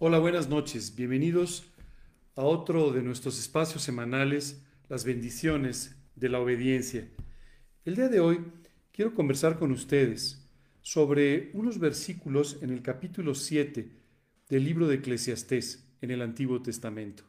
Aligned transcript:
Hola, 0.00 0.20
buenas 0.20 0.48
noches. 0.48 0.94
Bienvenidos 0.94 1.72
a 2.36 2.42
otro 2.42 2.92
de 2.92 3.02
nuestros 3.02 3.36
espacios 3.36 3.82
semanales, 3.82 4.62
las 4.88 5.04
bendiciones 5.04 5.96
de 6.14 6.28
la 6.28 6.38
obediencia. 6.38 7.08
El 7.84 7.96
día 7.96 8.08
de 8.08 8.20
hoy 8.20 8.44
quiero 8.92 9.12
conversar 9.12 9.58
con 9.58 9.72
ustedes 9.72 10.48
sobre 10.82 11.50
unos 11.52 11.80
versículos 11.80 12.58
en 12.62 12.70
el 12.70 12.80
capítulo 12.80 13.34
7 13.34 13.90
del 14.48 14.64
libro 14.64 14.86
de 14.86 14.94
Eclesiastés 14.94 15.92
en 16.00 16.12
el 16.12 16.22
Antiguo 16.22 16.62
Testamento. 16.62 17.24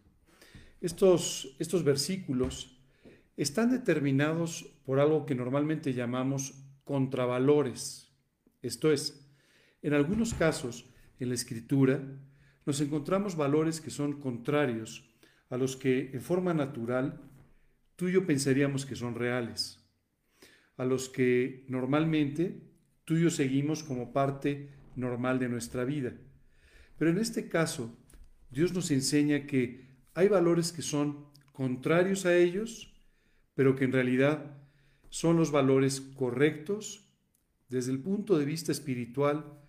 Estos, 0.80 1.56
estos 1.58 1.84
versículos 1.84 2.78
están 3.36 3.72
determinados 3.72 4.62
por 4.86 5.00
algo 5.00 5.26
que 5.26 5.34
normalmente 5.34 5.96
llamamos 5.96 6.54
contravalores. 6.84 8.14
Esto 8.62 8.92
es, 8.92 9.28
en 9.82 9.96
algunos 9.96 10.36
casos, 10.36 10.86
en 11.20 11.30
la 11.30 11.36
escritura, 11.36 12.00
nos 12.70 12.82
encontramos 12.82 13.36
valores 13.36 13.82
que 13.82 13.90
son 13.90 14.22
contrarios 14.22 15.04
a 15.50 15.58
los 15.58 15.76
que 15.76 16.12
en 16.14 16.22
forma 16.22 16.54
natural 16.54 17.20
tú 17.96 18.10
y 18.10 18.12
yo 18.12 18.28
pensaríamos 18.28 18.86
que 18.86 18.96
son 18.96 19.16
reales, 19.16 19.84
a 20.78 20.86
los 20.86 21.10
que 21.10 21.66
normalmente 21.68 22.62
tú 23.06 23.16
y 23.16 23.24
yo 23.24 23.32
seguimos 23.32 23.82
como 23.82 24.14
parte 24.14 24.70
normal 24.96 25.40
de 25.40 25.50
nuestra 25.50 25.84
vida. 25.84 26.14
Pero 27.00 27.10
en 27.10 27.18
este 27.18 27.50
caso, 27.50 27.98
Dios 28.52 28.72
nos 28.72 28.92
enseña 28.92 29.48
que 29.48 29.88
hay 30.14 30.28
valores 30.28 30.72
que 30.72 30.84
son 30.84 31.26
contrarios 31.52 32.28
a 32.28 32.38
ellos, 32.38 32.94
pero 33.56 33.76
que 33.76 33.86
en 33.86 33.94
realidad 33.94 34.60
son 35.10 35.38
los 35.38 35.50
valores 35.50 36.02
correctos 36.02 37.10
desde 37.68 37.92
el 37.92 38.00
punto 38.00 38.38
de 38.38 38.46
vista 38.46 38.72
espiritual 38.72 39.60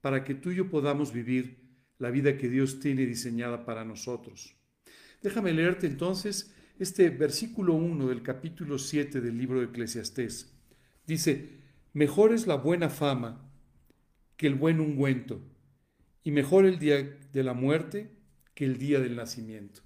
para 0.00 0.22
que 0.22 0.36
tú 0.36 0.52
y 0.52 0.54
yo 0.54 0.70
podamos 0.70 1.12
vivir 1.12 1.63
la 2.04 2.10
vida 2.10 2.36
que 2.36 2.50
Dios 2.50 2.80
tiene 2.80 3.06
diseñada 3.06 3.64
para 3.64 3.82
nosotros. 3.82 4.54
Déjame 5.22 5.54
leerte 5.54 5.86
entonces 5.86 6.54
este 6.78 7.08
versículo 7.08 7.72
1 7.72 8.08
del 8.08 8.22
capítulo 8.22 8.78
7 8.78 9.22
del 9.22 9.38
libro 9.38 9.60
de 9.60 9.68
Eclesiastés. 9.68 10.52
Dice, 11.06 11.62
mejor 11.94 12.34
es 12.34 12.46
la 12.46 12.56
buena 12.56 12.90
fama 12.90 13.50
que 14.36 14.46
el 14.46 14.54
buen 14.54 14.80
ungüento, 14.80 15.40
y 16.22 16.30
mejor 16.30 16.66
el 16.66 16.78
día 16.78 17.18
de 17.32 17.42
la 17.42 17.54
muerte 17.54 18.10
que 18.54 18.66
el 18.66 18.76
día 18.76 19.00
del 19.00 19.16
nacimiento. 19.16 19.80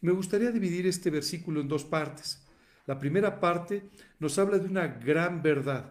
Me 0.00 0.12
gustaría 0.12 0.52
dividir 0.52 0.86
este 0.86 1.10
versículo 1.10 1.60
en 1.60 1.66
dos 1.66 1.82
partes. 1.82 2.46
La 2.86 3.00
primera 3.00 3.40
parte 3.40 3.90
nos 4.20 4.38
habla 4.38 4.58
de 4.58 4.68
una 4.68 4.86
gran 4.86 5.42
verdad. 5.42 5.90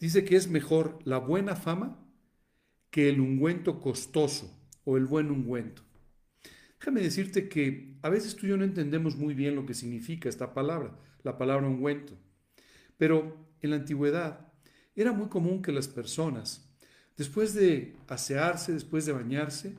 Dice 0.00 0.24
que 0.24 0.36
es 0.36 0.48
mejor 0.48 0.98
la 1.04 1.18
buena 1.18 1.56
fama 1.56 2.02
que 2.90 3.10
el 3.10 3.20
ungüento 3.20 3.80
costoso 3.80 4.63
o 4.84 4.96
el 4.96 5.06
buen 5.06 5.30
ungüento. 5.30 5.82
Déjame 6.78 7.00
decirte 7.00 7.48
que 7.48 7.96
a 8.02 8.10
veces 8.10 8.36
tú 8.36 8.46
y 8.46 8.50
yo 8.50 8.56
no 8.56 8.64
entendemos 8.64 9.16
muy 9.16 9.34
bien 9.34 9.56
lo 9.56 9.64
que 9.64 9.74
significa 9.74 10.28
esta 10.28 10.52
palabra, 10.52 10.98
la 11.22 11.38
palabra 11.38 11.66
ungüento. 11.66 12.12
Pero 12.98 13.48
en 13.62 13.70
la 13.70 13.76
antigüedad 13.76 14.52
era 14.94 15.12
muy 15.12 15.28
común 15.28 15.62
que 15.62 15.72
las 15.72 15.88
personas, 15.88 16.70
después 17.16 17.54
de 17.54 17.96
asearse, 18.06 18.72
después 18.72 19.06
de 19.06 19.12
bañarse, 19.12 19.74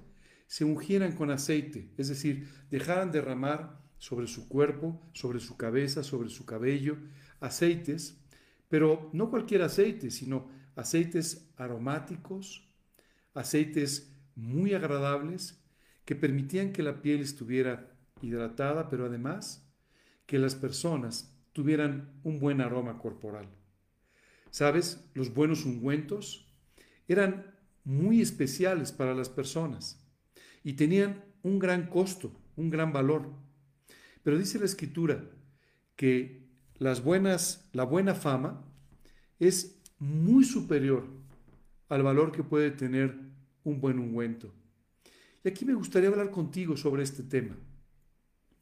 se 0.47 0.65
ungieran 0.65 1.13
con 1.13 1.31
aceite, 1.31 1.89
es 1.97 2.07
decir, 2.07 2.49
dejaran 2.69 3.11
derramar 3.11 3.81
sobre 3.97 4.27
su 4.27 4.47
cuerpo, 4.47 5.01
sobre 5.13 5.39
su 5.39 5.57
cabeza, 5.57 6.03
sobre 6.03 6.29
su 6.29 6.45
cabello, 6.45 6.97
aceites, 7.39 8.17
pero 8.67 9.09
no 9.13 9.29
cualquier 9.29 9.61
aceite, 9.61 10.11
sino 10.11 10.49
aceites 10.75 11.49
aromáticos, 11.55 12.67
aceites 13.33 14.14
muy 14.35 14.73
agradables 14.73 15.61
que 16.05 16.15
permitían 16.15 16.71
que 16.71 16.83
la 16.83 17.01
piel 17.01 17.21
estuviera 17.21 17.91
hidratada, 18.21 18.89
pero 18.89 19.05
además 19.05 19.67
que 20.25 20.39
las 20.39 20.55
personas 20.55 21.35
tuvieran 21.53 22.19
un 22.23 22.39
buen 22.39 22.61
aroma 22.61 22.99
corporal. 22.99 23.47
¿Sabes? 24.49 25.09
Los 25.13 25.33
buenos 25.33 25.65
ungüentos 25.65 26.53
eran 27.07 27.55
muy 27.83 28.21
especiales 28.21 28.91
para 28.91 29.13
las 29.13 29.29
personas 29.29 30.05
y 30.63 30.73
tenían 30.73 31.23
un 31.43 31.59
gran 31.59 31.87
costo, 31.87 32.31
un 32.55 32.69
gran 32.69 32.91
valor. 32.91 33.31
Pero 34.23 34.37
dice 34.37 34.59
la 34.59 34.65
escritura 34.65 35.23
que 35.95 36.49
las 36.77 37.03
buenas, 37.03 37.69
la 37.73 37.83
buena 37.83 38.15
fama 38.15 38.65
es 39.39 39.81
muy 39.99 40.43
superior 40.43 41.07
al 41.89 42.03
valor 42.03 42.31
que 42.31 42.43
puede 42.43 42.71
tener 42.71 43.24
un 43.65 43.81
buen 43.81 43.99
ungüento. 43.99 44.53
Y 45.43 45.49
aquí 45.49 45.65
me 45.65 45.73
gustaría 45.73 46.09
hablar 46.09 46.31
contigo 46.31 46.77
sobre 46.77 47.03
este 47.03 47.23
tema. 47.23 47.57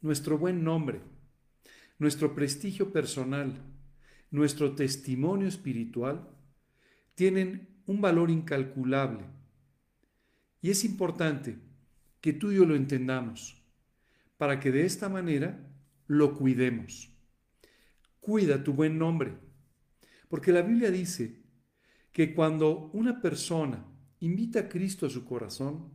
Nuestro 0.02 0.38
buen 0.38 0.64
nombre, 0.64 1.02
nuestro 2.00 2.34
prestigio 2.34 2.91
personal, 2.91 3.53
nuestro 4.31 4.74
testimonio 4.74 5.47
espiritual 5.47 6.28
tienen 7.16 7.69
un 7.86 8.02
valor 8.02 8.31
incalculable. 8.31 9.25
Y 10.62 10.72
es 10.72 10.84
importante 10.84 11.59
que 12.20 12.34
tú 12.34 12.52
y 12.52 12.56
yo 12.56 12.66
lo 12.66 12.75
entendamos 12.75 13.62
para 14.38 14.59
que 14.59 14.72
de 14.72 14.85
esta 14.85 15.09
manera 15.09 15.70
lo 16.08 16.35
cuidemos. 16.35 17.09
Cuida 18.20 18.64
tu 18.64 18.74
buen 18.74 18.97
nombre, 18.97 19.38
porque 20.30 20.52
la 20.52 20.62
Biblia 20.62 20.90
dice 20.90 21.44
que 22.12 22.34
cuando 22.34 22.90
una 22.94 23.22
persona 23.22 23.85
invita 24.23 24.61
a 24.61 24.69
Cristo 24.69 25.06
a 25.06 25.09
su 25.09 25.25
corazón, 25.25 25.91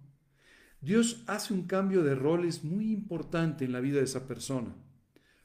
Dios 0.83 1.25
hace 1.27 1.55
un 1.55 1.67
cambio 1.67 2.03
de 2.03 2.15
roles 2.15 2.63
muy 2.63 2.93
importante 2.93 3.65
en 3.65 3.73
la 3.73 3.81
vida 3.81 3.99
de 3.99 4.05
esa 4.05 4.29
persona. 4.29 4.77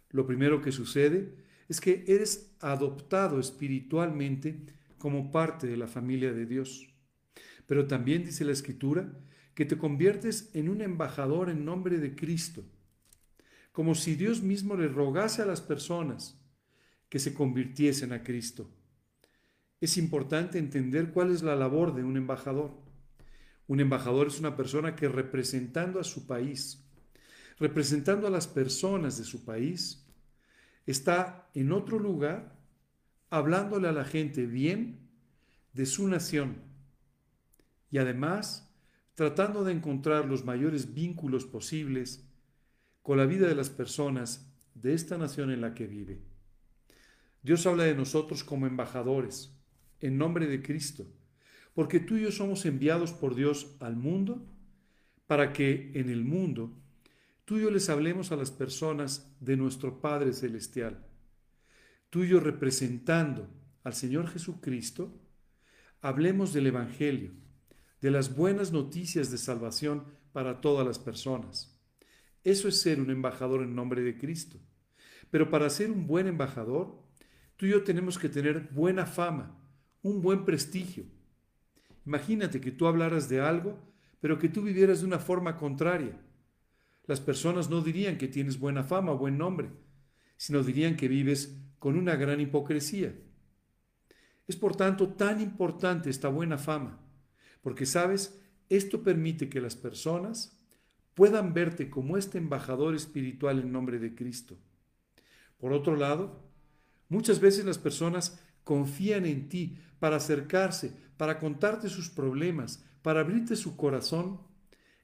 Lo 0.10 0.28
primero 0.28 0.62
que 0.62 0.74
sucede 0.74 1.34
es 1.70 1.80
que 1.80 2.04
eres 2.08 2.54
adoptado 2.60 3.40
espiritualmente 3.40 4.66
como 4.98 5.32
parte 5.32 5.66
de 5.66 5.78
la 5.78 5.88
familia 5.88 6.34
de 6.34 6.46
Dios. 6.46 6.94
Pero 7.68 7.88
también 7.88 8.26
dice 8.26 8.44
la 8.44 8.52
Escritura 8.52 9.18
que 9.56 9.64
te 9.64 9.78
conviertes 9.78 10.50
en 10.54 10.68
un 10.68 10.82
embajador 10.82 11.50
en 11.50 11.64
nombre 11.64 12.00
de 12.00 12.16
Cristo, 12.16 12.66
como 13.72 13.96
si 13.96 14.16
Dios 14.16 14.42
mismo 14.42 14.76
le 14.76 14.90
rogase 14.90 15.42
a 15.42 15.46
las 15.46 15.62
personas 15.62 16.38
que 17.08 17.20
se 17.20 17.34
convirtiesen 17.34 18.12
a 18.12 18.24
Cristo 18.24 18.70
es 19.84 19.98
importante 19.98 20.60
entender 20.60 21.12
cuál 21.12 21.30
es 21.32 21.44
la 21.44 21.58
labor 21.58 21.94
de 21.94 22.06
un 22.06 22.16
embajador. 22.16 22.72
Un 23.68 23.82
embajador 23.82 24.28
es 24.28 24.40
una 24.40 24.56
persona 24.56 24.96
que 24.96 25.10
representando 25.10 26.00
a 26.00 26.06
su 26.06 26.26
país, 26.26 26.86
representando 27.60 28.28
a 28.28 28.30
las 28.30 28.48
personas 28.48 29.18
de 29.18 29.26
su 29.26 29.44
país, 29.44 30.08
está 30.86 31.50
en 31.54 31.74
otro 31.74 32.00
lugar 32.00 32.56
hablándole 33.30 33.90
a 33.90 33.92
la 33.92 34.06
gente 34.06 34.46
bien 34.46 35.10
de 35.74 35.86
su 35.86 36.08
nación 36.08 36.62
y 37.92 37.98
además 37.98 38.74
tratando 39.16 39.66
de 39.66 39.74
encontrar 39.74 40.24
los 40.26 40.46
mayores 40.46 40.94
vínculos 40.94 41.44
posibles 41.44 42.26
con 43.02 43.18
la 43.18 43.26
vida 43.26 43.50
de 43.50 43.56
las 43.56 43.70
personas 43.70 44.50
de 44.76 44.94
esta 44.94 45.18
nación 45.18 45.52
en 45.52 45.60
la 45.60 45.74
que 45.74 45.88
vive. 45.88 46.22
Dios 47.42 47.66
habla 47.68 47.84
de 47.84 47.96
nosotros 47.96 48.46
como 48.46 48.66
embajadores, 48.66 49.54
en 50.04 50.18
nombre 50.18 50.48
de 50.48 50.62
Cristo, 50.62 51.08
porque 51.74 52.02
tú 52.02 52.18
y 52.18 52.24
yo 52.24 52.32
somos 52.32 52.66
enviados 52.66 53.14
por 53.14 53.36
Dios 53.36 53.76
al 53.80 53.96
mundo 53.96 54.46
para 55.28 55.54
que 55.54 55.92
en 55.96 56.10
el 56.10 56.26
mundo 56.26 56.78
tú 57.46 57.58
y 57.58 57.62
yo 57.62 57.72
les 57.72 57.90
hablemos 57.90 58.32
a 58.32 58.36
las 58.36 58.52
personas 58.52 59.34
de 59.40 59.56
nuestro 59.56 60.02
Padre 60.02 60.34
Celestial. 60.34 61.06
Tú 62.10 62.26
y 62.26 62.28
yo 62.28 62.42
representando 62.42 63.50
al 63.84 63.94
Señor 63.94 64.28
Jesucristo, 64.28 65.20
hablemos 66.02 66.52
del 66.52 66.68
Evangelio, 66.68 67.32
de 68.02 68.12
las 68.12 68.36
buenas 68.36 68.74
noticias 68.74 69.32
de 69.32 69.38
salvación 69.38 70.04
para 70.34 70.60
todas 70.60 70.86
las 70.86 71.00
personas. 71.00 71.80
Eso 72.44 72.68
es 72.68 72.82
ser 72.82 73.00
un 73.00 73.10
embajador 73.10 73.64
en 73.64 73.74
nombre 73.74 74.02
de 74.02 74.18
Cristo. 74.18 74.60
Pero 75.32 75.50
para 75.50 75.70
ser 75.70 75.90
un 75.90 76.06
buen 76.06 76.28
embajador, 76.28 77.02
tú 77.56 77.66
y 77.66 77.70
yo 77.70 77.84
tenemos 77.84 78.20
que 78.20 78.28
tener 78.28 78.70
buena 78.74 79.06
fama, 79.06 79.63
un 80.04 80.22
buen 80.22 80.46
prestigio. 80.46 81.06
Imagínate 82.06 82.62
que 82.62 82.72
tú 82.72 82.86
hablaras 82.86 83.30
de 83.30 83.42
algo, 83.42 83.80
pero 84.20 84.38
que 84.38 84.50
tú 84.50 84.62
vivieras 84.62 85.00
de 85.00 85.08
una 85.08 85.20
forma 85.20 85.58
contraria. 85.58 86.22
Las 87.06 87.20
personas 87.20 87.70
no 87.70 87.82
dirían 87.82 88.18
que 88.18 88.28
tienes 88.28 88.60
buena 88.60 88.84
fama 88.84 89.14
o 89.14 89.18
buen 89.18 89.38
nombre, 89.38 89.70
sino 90.38 90.64
dirían 90.64 90.96
que 90.96 91.08
vives 91.08 91.58
con 91.80 91.98
una 91.98 92.16
gran 92.16 92.40
hipocresía. 92.40 93.16
Es 94.48 94.56
por 94.56 94.76
tanto 94.76 95.10
tan 95.10 95.42
importante 95.42 96.10
esta 96.10 96.28
buena 96.28 96.58
fama, 96.58 97.00
porque 97.62 97.86
sabes, 97.86 98.40
esto 98.70 99.04
permite 99.04 99.50
que 99.50 99.62
las 99.62 99.76
personas 99.76 100.60
puedan 101.14 101.54
verte 101.54 101.90
como 101.90 102.18
este 102.18 102.38
embajador 102.38 102.96
espiritual 102.96 103.60
en 103.60 103.72
nombre 103.72 104.00
de 104.00 104.16
Cristo. 104.16 104.58
Por 105.58 105.72
otro 105.72 105.96
lado, 105.96 106.44
muchas 107.08 107.40
veces 107.40 107.66
las 107.66 107.78
personas 107.78 108.40
confían 108.64 109.26
en 109.26 109.50
ti 109.50 109.78
para 110.04 110.18
acercarse, 110.18 110.92
para 111.16 111.40
contarte 111.40 111.88
sus 111.88 112.10
problemas, 112.10 112.86
para 113.04 113.22
abrirte 113.22 113.56
su 113.56 113.78
corazón, 113.78 114.42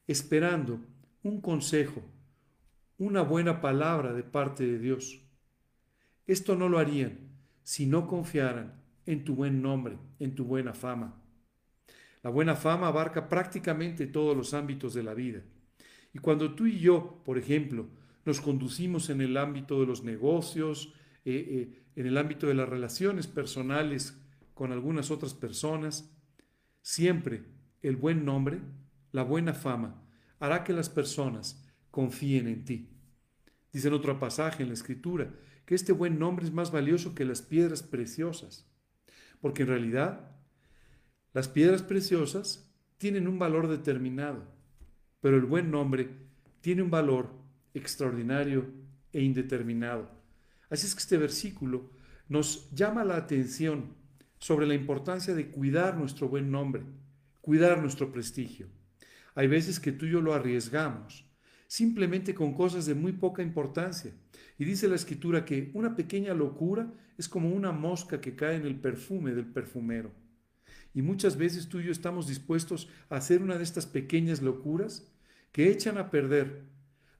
esperando 0.07 0.81
un 1.23 1.39
consejo, 1.39 2.01
una 2.97 3.21
buena 3.21 3.61
palabra 3.61 4.11
de 4.11 4.23
parte 4.23 4.65
de 4.65 4.77
Dios. 4.77 5.21
Esto 6.27 6.57
no 6.57 6.67
lo 6.67 6.79
harían 6.79 7.17
si 7.63 7.85
no 7.85 8.07
confiaran 8.07 8.83
en 9.05 9.23
tu 9.23 9.35
buen 9.35 9.61
nombre, 9.61 9.97
en 10.19 10.35
tu 10.35 10.43
buena 10.43 10.73
fama. 10.73 11.23
La 12.21 12.29
buena 12.29 12.57
fama 12.57 12.87
abarca 12.87 13.29
prácticamente 13.29 14.05
todos 14.05 14.35
los 14.35 14.53
ámbitos 14.53 14.93
de 14.93 15.03
la 15.03 15.13
vida. 15.13 15.43
Y 16.13 16.19
cuando 16.19 16.55
tú 16.55 16.65
y 16.65 16.77
yo, 16.77 17.21
por 17.23 17.37
ejemplo, 17.37 17.87
nos 18.25 18.41
conducimos 18.41 19.09
en 19.09 19.21
el 19.21 19.37
ámbito 19.37 19.79
de 19.79 19.85
los 19.85 20.03
negocios, 20.03 20.93
eh, 21.23 21.45
eh, 21.47 21.83
en 21.95 22.05
el 22.05 22.17
ámbito 22.17 22.47
de 22.47 22.55
las 22.55 22.67
relaciones 22.67 23.27
personales 23.27 24.25
con 24.59 24.73
algunas 24.73 25.09
otras 25.09 25.33
personas, 25.33 26.13
siempre 26.81 27.45
el 27.81 27.95
buen 27.95 28.25
nombre, 28.25 28.59
la 29.13 29.23
buena 29.23 29.53
fama, 29.53 30.03
hará 30.37 30.65
que 30.65 30.73
las 30.73 30.89
personas 30.89 31.65
confíen 31.91 32.45
en 32.49 32.65
ti. 32.65 32.89
Dice 33.71 33.87
en 33.87 33.93
otro 33.93 34.19
pasaje 34.19 34.63
en 34.63 34.67
la 34.67 34.73
Escritura 34.73 35.33
que 35.65 35.75
este 35.75 35.93
buen 35.93 36.19
nombre 36.19 36.45
es 36.45 36.51
más 36.51 36.73
valioso 36.73 37.15
que 37.15 37.23
las 37.23 37.41
piedras 37.41 37.83
preciosas, 37.83 38.69
porque 39.39 39.61
en 39.61 39.69
realidad 39.69 40.35
las 41.31 41.47
piedras 41.47 41.81
preciosas 41.81 42.69
tienen 42.97 43.29
un 43.29 43.39
valor 43.39 43.69
determinado, 43.69 44.43
pero 45.21 45.37
el 45.37 45.45
buen 45.45 45.71
nombre 45.71 46.09
tiene 46.59 46.81
un 46.81 46.91
valor 46.91 47.31
extraordinario 47.73 48.65
e 49.13 49.21
indeterminado. 49.21 50.11
Así 50.69 50.85
es 50.85 50.95
que 50.95 50.99
este 50.99 51.17
versículo 51.17 51.91
nos 52.27 52.69
llama 52.71 53.05
la 53.05 53.15
atención 53.15 53.97
sobre 54.39 54.65
la 54.65 54.73
importancia 54.73 55.35
de 55.35 55.49
cuidar 55.49 55.97
nuestro 55.97 56.27
buen 56.27 56.49
nombre, 56.49 56.83
cuidar 57.41 57.81
nuestro 57.81 58.11
prestigio. 58.11 58.67
Hay 59.35 59.47
veces 59.47 59.79
que 59.79 59.91
tú 59.91 60.05
y 60.05 60.11
yo 60.11 60.21
lo 60.21 60.33
arriesgamos, 60.33 61.25
simplemente 61.67 62.33
con 62.33 62.53
cosas 62.53 62.85
de 62.85 62.95
muy 62.95 63.11
poca 63.13 63.43
importancia. 63.43 64.11
Y 64.57 64.65
dice 64.65 64.87
la 64.87 64.95
escritura 64.95 65.45
que 65.45 65.71
una 65.73 65.95
pequeña 65.95 66.33
locura 66.33 66.91
es 67.17 67.29
como 67.29 67.49
una 67.49 67.71
mosca 67.71 68.19
que 68.19 68.35
cae 68.35 68.55
en 68.55 68.65
el 68.65 68.75
perfume 68.75 69.33
del 69.33 69.45
perfumero. 69.45 70.11
Y 70.93 71.01
muchas 71.01 71.37
veces 71.37 71.69
tú 71.69 71.79
y 71.79 71.85
yo 71.85 71.91
estamos 71.91 72.27
dispuestos 72.27 72.89
a 73.09 73.17
hacer 73.17 73.41
una 73.41 73.57
de 73.57 73.63
estas 73.63 73.85
pequeñas 73.85 74.41
locuras 74.41 75.11
que 75.51 75.69
echan 75.69 75.97
a 75.97 76.09
perder 76.09 76.63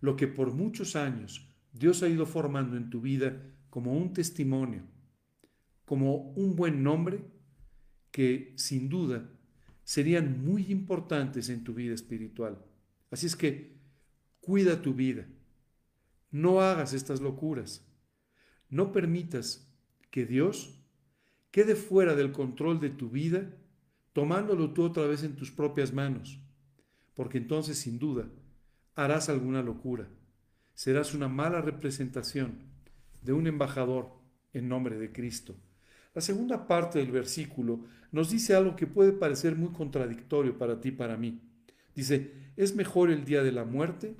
lo 0.01 0.15
que 0.15 0.27
por 0.27 0.53
muchos 0.53 0.95
años 0.95 1.47
Dios 1.73 2.01
ha 2.01 2.07
ido 2.07 2.25
formando 2.25 2.77
en 2.77 2.89
tu 2.89 3.01
vida 3.01 3.41
como 3.69 3.93
un 3.93 4.13
testimonio, 4.13 4.81
como 5.89 6.17
un 6.35 6.55
buen 6.55 6.83
nombre 6.83 7.25
que 8.11 8.53
sin 8.57 8.89
duda 8.89 9.27
serían 9.83 10.45
muy 10.45 10.71
importantes 10.71 11.49
en 11.49 11.63
tu 11.63 11.73
vida 11.73 11.95
espiritual. 11.95 12.63
Así 13.09 13.25
es 13.25 13.35
que 13.35 13.75
cuida 14.39 14.83
tu 14.83 14.93
vida. 14.93 15.25
No 16.29 16.61
hagas 16.61 16.93
estas 16.93 17.21
locuras. 17.21 17.91
No 18.69 18.91
permitas 18.91 19.67
que 20.11 20.27
Dios 20.27 20.79
quede 21.49 21.73
fuera 21.73 22.13
del 22.13 22.33
control 22.33 22.79
de 22.79 22.91
tu 22.91 23.09
vida, 23.09 23.51
tomándolo 24.13 24.73
tú 24.73 24.83
otra 24.83 25.07
vez 25.07 25.23
en 25.23 25.35
tus 25.35 25.49
propias 25.49 25.91
manos, 25.91 26.39
porque 27.15 27.39
entonces 27.39 27.79
sin 27.79 27.97
duda 27.97 28.29
harás 28.93 29.27
alguna 29.27 29.63
locura. 29.63 30.07
Serás 30.75 31.15
una 31.15 31.29
mala 31.29 31.61
representación 31.63 32.59
de 33.23 33.33
un 33.33 33.47
embajador 33.47 34.13
en 34.53 34.69
nombre 34.69 34.99
de 34.99 35.11
Cristo. 35.11 35.59
La 36.13 36.21
segunda 36.21 36.67
parte 36.67 36.99
del 36.99 37.11
versículo 37.11 37.85
nos 38.11 38.31
dice 38.31 38.55
algo 38.55 38.75
que 38.75 38.87
puede 38.87 39.11
parecer 39.11 39.55
muy 39.55 39.71
contradictorio 39.71 40.57
para 40.57 40.81
ti 40.81 40.89
y 40.89 40.93
para 40.93 41.17
mí. 41.17 41.41
Dice, 41.95 42.33
es 42.55 42.75
mejor 42.75 43.11
el 43.11 43.25
día 43.25 43.43
de 43.43 43.51
la 43.51 43.65
muerte 43.65 44.15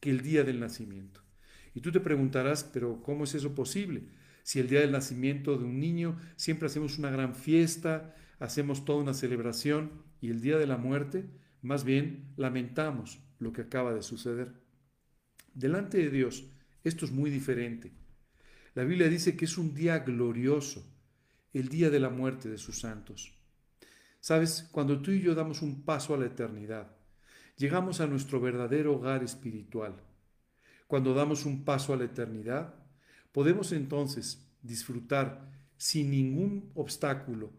que 0.00 0.10
el 0.10 0.20
día 0.20 0.44
del 0.44 0.60
nacimiento. 0.60 1.20
Y 1.74 1.80
tú 1.80 1.92
te 1.92 2.00
preguntarás, 2.00 2.64
pero 2.64 3.02
¿cómo 3.02 3.24
es 3.24 3.34
eso 3.34 3.54
posible? 3.54 4.04
Si 4.42 4.60
el 4.60 4.68
día 4.68 4.80
del 4.80 4.92
nacimiento 4.92 5.58
de 5.58 5.64
un 5.64 5.80
niño 5.80 6.18
siempre 6.36 6.66
hacemos 6.66 6.98
una 6.98 7.10
gran 7.10 7.34
fiesta, 7.34 8.14
hacemos 8.38 8.84
toda 8.84 9.02
una 9.02 9.14
celebración 9.14 9.90
y 10.20 10.30
el 10.30 10.40
día 10.40 10.56
de 10.56 10.66
la 10.66 10.76
muerte, 10.76 11.28
más 11.62 11.84
bien 11.84 12.32
lamentamos 12.36 13.20
lo 13.38 13.52
que 13.52 13.62
acaba 13.62 13.92
de 13.92 14.02
suceder. 14.02 14.62
Delante 15.52 15.98
de 15.98 16.10
Dios, 16.10 16.48
esto 16.84 17.04
es 17.04 17.10
muy 17.10 17.30
diferente. 17.30 17.92
La 18.74 18.84
Biblia 18.84 19.08
dice 19.08 19.36
que 19.36 19.46
es 19.46 19.58
un 19.58 19.74
día 19.74 19.98
glorioso, 19.98 20.86
el 21.58 21.68
día 21.68 21.88
de 21.88 22.00
la 22.00 22.10
muerte 22.10 22.50
de 22.50 22.58
sus 22.58 22.80
santos. 22.80 23.32
Sabes, 24.20 24.68
cuando 24.72 25.00
tú 25.00 25.10
y 25.10 25.20
yo 25.20 25.34
damos 25.34 25.62
un 25.62 25.84
paso 25.84 26.14
a 26.14 26.18
la 26.18 26.26
eternidad, 26.26 26.94
llegamos 27.56 28.00
a 28.00 28.06
nuestro 28.06 28.40
verdadero 28.40 28.94
hogar 28.94 29.22
espiritual. 29.22 29.94
Cuando 30.86 31.14
damos 31.14 31.46
un 31.46 31.64
paso 31.64 31.94
a 31.94 31.96
la 31.96 32.04
eternidad, 32.04 32.74
podemos 33.32 33.72
entonces 33.72 34.46
disfrutar 34.62 35.50
sin 35.78 36.10
ningún 36.10 36.70
obstáculo 36.74 37.52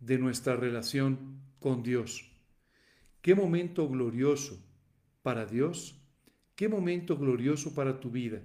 de 0.00 0.18
nuestra 0.18 0.56
relación 0.56 1.40
con 1.60 1.82
Dios. 1.82 2.30
Qué 3.22 3.34
momento 3.34 3.88
glorioso 3.88 4.58
para 5.22 5.46
Dios, 5.46 6.00
qué 6.56 6.68
momento 6.68 7.16
glorioso 7.16 7.74
para 7.74 8.00
tu 8.00 8.10
vida, 8.10 8.42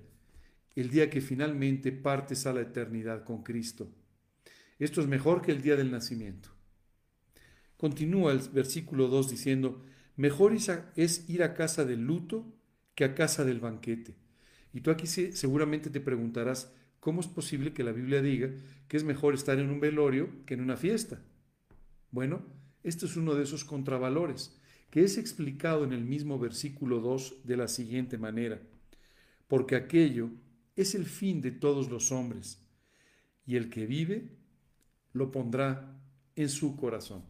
el 0.76 0.90
día 0.90 1.10
que 1.10 1.22
finalmente 1.22 1.92
partes 1.92 2.46
a 2.46 2.54
la 2.54 2.62
eternidad 2.62 3.24
con 3.24 3.42
Cristo. 3.42 3.90
Esto 4.84 5.00
es 5.00 5.08
mejor 5.08 5.42
que 5.42 5.54
el 5.54 5.62
día 5.62 5.78
del 5.78 5.92
nacimiento. 5.92 6.50
Continúa 7.78 8.34
el 8.34 8.40
versículo 8.50 9.08
2 9.08 9.30
diciendo, 9.32 9.82
mejor 10.18 10.54
es 10.98 11.30
ir 11.30 11.42
a 11.42 11.54
casa 11.54 11.86
del 11.86 12.02
luto 12.02 12.54
que 12.94 13.06
a 13.06 13.16
casa 13.16 13.46
del 13.46 13.62
banquete. 13.62 14.14
Y 14.74 14.82
tú 14.82 14.92
aquí 14.92 15.08
seguramente 15.08 15.90
te 15.90 16.02
preguntarás, 16.02 16.74
¿cómo 17.00 17.22
es 17.22 17.28
posible 17.28 17.72
que 17.72 17.86
la 17.86 17.94
Biblia 17.94 18.22
diga 18.22 18.50
que 18.90 18.98
es 18.98 19.06
mejor 19.06 19.36
estar 19.36 19.58
en 19.58 19.70
un 19.70 19.80
velorio 19.80 20.30
que 20.46 20.56
en 20.56 20.60
una 20.60 20.76
fiesta? 20.76 21.22
Bueno, 22.12 22.46
esto 22.84 23.06
es 23.06 23.16
uno 23.16 23.36
de 23.36 23.44
esos 23.44 23.64
contravalores, 23.64 24.60
que 24.90 25.06
es 25.06 25.18
explicado 25.18 25.86
en 25.86 25.94
el 25.94 26.04
mismo 26.04 26.40
versículo 26.40 27.00
2 27.00 27.46
de 27.46 27.56
la 27.56 27.70
siguiente 27.70 28.18
manera, 28.18 28.60
porque 29.48 29.78
aquello 29.78 30.30
es 30.76 30.94
el 30.94 31.06
fin 31.06 31.40
de 31.40 31.52
todos 31.52 31.90
los 31.90 32.12
hombres, 32.12 32.60
y 33.46 33.56
el 33.56 33.70
que 33.70 33.86
vive 33.86 34.43
lo 35.14 35.32
pondrá 35.32 35.98
en 36.36 36.50
su 36.50 36.76
corazón. 36.76 37.24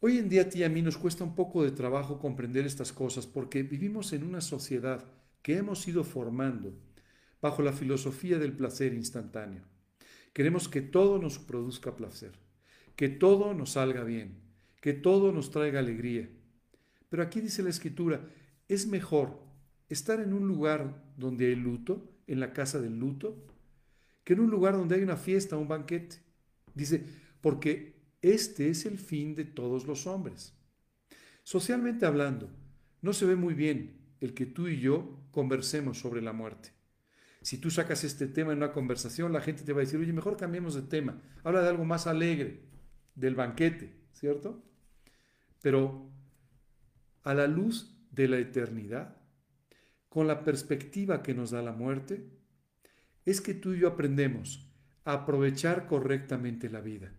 Hoy 0.00 0.18
en 0.18 0.28
día 0.28 0.42
a 0.42 0.48
ti 0.48 0.60
y 0.60 0.64
a 0.64 0.68
mí 0.68 0.80
nos 0.80 0.96
cuesta 0.96 1.24
un 1.24 1.34
poco 1.34 1.62
de 1.62 1.72
trabajo 1.72 2.18
comprender 2.18 2.64
estas 2.64 2.92
cosas 2.92 3.26
porque 3.26 3.62
vivimos 3.62 4.12
en 4.12 4.24
una 4.24 4.40
sociedad 4.40 5.04
que 5.42 5.56
hemos 5.56 5.86
ido 5.88 6.04
formando 6.04 6.72
bajo 7.42 7.62
la 7.62 7.72
filosofía 7.72 8.38
del 8.38 8.52
placer 8.52 8.94
instantáneo. 8.94 9.62
Queremos 10.32 10.68
que 10.68 10.80
todo 10.80 11.18
nos 11.18 11.38
produzca 11.38 11.96
placer, 11.96 12.32
que 12.96 13.08
todo 13.08 13.52
nos 13.54 13.72
salga 13.72 14.04
bien, 14.04 14.40
que 14.80 14.92
todo 14.92 15.32
nos 15.32 15.50
traiga 15.50 15.80
alegría. 15.80 16.30
Pero 17.08 17.22
aquí 17.22 17.40
dice 17.40 17.62
la 17.62 17.70
escritura, 17.70 18.20
es 18.68 18.86
mejor 18.86 19.42
estar 19.88 20.20
en 20.20 20.32
un 20.32 20.46
lugar 20.46 21.02
donde 21.16 21.48
hay 21.48 21.56
luto, 21.56 22.08
en 22.26 22.40
la 22.40 22.52
casa 22.52 22.80
del 22.80 22.98
luto, 22.98 23.44
que 24.22 24.34
en 24.34 24.40
un 24.40 24.50
lugar 24.50 24.74
donde 24.74 24.94
hay 24.94 25.02
una 25.02 25.16
fiesta, 25.16 25.56
un 25.56 25.68
banquete. 25.68 26.18
Dice, 26.74 27.04
porque 27.40 28.00
este 28.22 28.68
es 28.68 28.86
el 28.86 28.98
fin 28.98 29.34
de 29.34 29.44
todos 29.44 29.86
los 29.86 30.06
hombres. 30.06 30.54
Socialmente 31.42 32.06
hablando, 32.06 32.50
no 33.02 33.12
se 33.12 33.26
ve 33.26 33.36
muy 33.36 33.54
bien 33.54 33.98
el 34.20 34.34
que 34.34 34.46
tú 34.46 34.68
y 34.68 34.78
yo 34.78 35.26
conversemos 35.30 35.98
sobre 35.98 36.22
la 36.22 36.32
muerte. 36.32 36.70
Si 37.42 37.56
tú 37.58 37.70
sacas 37.70 38.04
este 38.04 38.26
tema 38.26 38.52
en 38.52 38.58
una 38.58 38.72
conversación, 38.72 39.32
la 39.32 39.40
gente 39.40 39.62
te 39.62 39.72
va 39.72 39.80
a 39.80 39.84
decir, 39.84 39.98
oye, 39.98 40.12
mejor 40.12 40.36
cambiemos 40.36 40.74
de 40.74 40.82
tema, 40.82 41.22
habla 41.42 41.62
de 41.62 41.70
algo 41.70 41.84
más 41.84 42.06
alegre, 42.06 42.60
del 43.14 43.34
banquete, 43.34 43.96
¿cierto? 44.12 44.62
Pero 45.62 46.10
a 47.22 47.32
la 47.34 47.46
luz 47.46 47.98
de 48.10 48.28
la 48.28 48.38
eternidad, 48.38 49.16
con 50.08 50.26
la 50.26 50.44
perspectiva 50.44 51.22
que 51.22 51.34
nos 51.34 51.52
da 51.52 51.62
la 51.62 51.72
muerte, 51.72 52.28
es 53.24 53.40
que 53.40 53.54
tú 53.54 53.72
y 53.72 53.80
yo 53.80 53.88
aprendemos 53.88 54.69
aprovechar 55.04 55.86
correctamente 55.86 56.68
la 56.70 56.80
vida. 56.80 57.12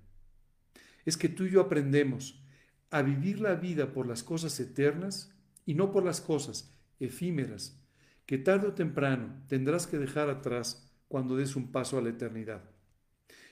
Es 1.06 1.18
que 1.18 1.30
tú 1.30 1.46
y 1.46 1.52
yo 1.52 1.62
aprendemos 1.62 2.44
a 2.90 3.02
vivir 3.02 3.40
la 3.40 3.56
vida 3.56 3.94
por 3.94 4.06
las 4.08 4.24
cosas 4.24 4.60
eternas 4.60 5.34
y 5.66 5.74
no 5.74 5.92
por 5.92 6.04
las 6.04 6.22
cosas 6.22 6.76
efímeras 7.00 7.82
que 8.26 8.38
tarde 8.38 8.68
o 8.68 8.74
temprano 8.74 9.44
tendrás 9.48 9.88
que 9.88 9.98
dejar 9.98 10.30
atrás 10.30 10.90
cuando 11.08 11.36
des 11.36 11.56
un 11.56 11.72
paso 11.72 11.98
a 11.98 12.02
la 12.02 12.10
eternidad. 12.10 12.64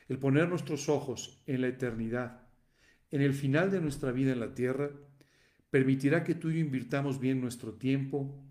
El 0.08 0.20
poner 0.20 0.48
nuestros 0.48 0.88
ojos 0.88 1.44
en 1.46 1.62
la 1.62 1.68
eternidad, 1.68 2.48
en 3.12 3.22
el 3.22 3.34
final 3.34 3.72
de 3.72 3.82
nuestra 3.82 4.12
vida 4.12 4.32
en 4.32 4.40
la 4.40 4.54
tierra, 4.54 4.92
permitirá 5.70 6.24
que 6.24 6.36
tú 6.36 6.50
y 6.50 6.54
yo 6.54 6.60
invirtamos 6.60 7.20
bien 7.20 7.42
nuestro 7.42 7.74
tiempo, 7.74 8.42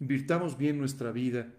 invirtamos 0.00 0.56
bien 0.56 0.78
nuestra 0.78 1.12
vida 1.12 1.52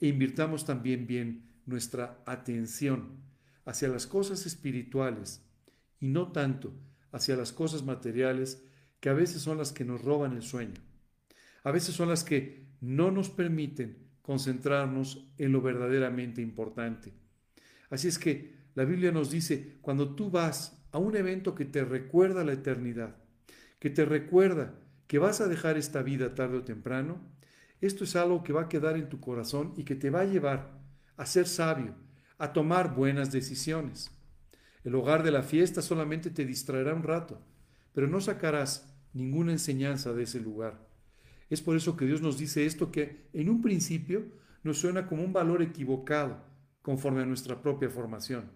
e 0.00 0.06
invirtamos 0.06 0.64
también 0.64 1.06
bien 1.06 1.47
nuestra 1.68 2.22
atención 2.26 3.20
hacia 3.64 3.88
las 3.88 4.06
cosas 4.06 4.46
espirituales 4.46 5.44
y 6.00 6.08
no 6.08 6.32
tanto 6.32 6.72
hacia 7.12 7.36
las 7.36 7.52
cosas 7.52 7.84
materiales 7.84 8.64
que 9.00 9.08
a 9.08 9.14
veces 9.14 9.42
son 9.42 9.58
las 9.58 9.72
que 9.72 9.84
nos 9.84 10.02
roban 10.02 10.32
el 10.32 10.42
sueño. 10.42 10.80
a 11.64 11.70
veces 11.70 11.94
son 11.94 12.08
las 12.08 12.24
que 12.24 12.66
no 12.80 13.10
nos 13.10 13.28
permiten 13.28 14.08
concentrarnos 14.22 15.26
en 15.36 15.52
lo 15.52 15.60
verdaderamente 15.60 16.40
importante. 16.40 17.12
Así 17.90 18.08
es 18.08 18.18
que 18.18 18.54
la 18.74 18.84
Biblia 18.84 19.12
nos 19.12 19.30
dice, 19.30 19.78
cuando 19.82 20.14
tú 20.14 20.30
vas 20.30 20.86
a 20.92 20.98
un 20.98 21.16
evento 21.16 21.54
que 21.54 21.64
te 21.64 21.84
recuerda 21.84 22.44
la 22.44 22.52
eternidad, 22.52 23.16
que 23.78 23.90
te 23.90 24.04
recuerda 24.04 24.78
que 25.06 25.18
vas 25.18 25.40
a 25.40 25.48
dejar 25.48 25.76
esta 25.76 26.02
vida 26.02 26.34
tarde 26.34 26.58
o 26.58 26.64
temprano, 26.64 27.20
esto 27.80 28.04
es 28.04 28.16
algo 28.16 28.42
que 28.42 28.52
va 28.52 28.62
a 28.62 28.68
quedar 28.68 28.96
en 28.96 29.08
tu 29.08 29.20
corazón 29.20 29.74
y 29.76 29.84
que 29.84 29.94
te 29.94 30.10
va 30.10 30.20
a 30.20 30.26
llevar 30.26 30.77
a 31.18 31.26
ser 31.26 31.46
sabio, 31.46 31.94
a 32.38 32.54
tomar 32.54 32.94
buenas 32.94 33.30
decisiones. 33.30 34.10
El 34.84 34.94
hogar 34.94 35.22
de 35.22 35.32
la 35.32 35.42
fiesta 35.42 35.82
solamente 35.82 36.30
te 36.30 36.46
distraerá 36.46 36.94
un 36.94 37.02
rato, 37.02 37.42
pero 37.92 38.06
no 38.06 38.20
sacarás 38.20 38.94
ninguna 39.12 39.52
enseñanza 39.52 40.14
de 40.14 40.22
ese 40.22 40.40
lugar. 40.40 40.88
Es 41.50 41.60
por 41.60 41.76
eso 41.76 41.96
que 41.96 42.06
Dios 42.06 42.22
nos 42.22 42.38
dice 42.38 42.64
esto 42.64 42.92
que 42.92 43.28
en 43.32 43.50
un 43.50 43.60
principio 43.60 44.24
nos 44.62 44.78
suena 44.78 45.06
como 45.06 45.24
un 45.24 45.32
valor 45.32 45.60
equivocado 45.60 46.42
conforme 46.82 47.22
a 47.22 47.26
nuestra 47.26 47.60
propia 47.60 47.90
formación. 47.90 48.50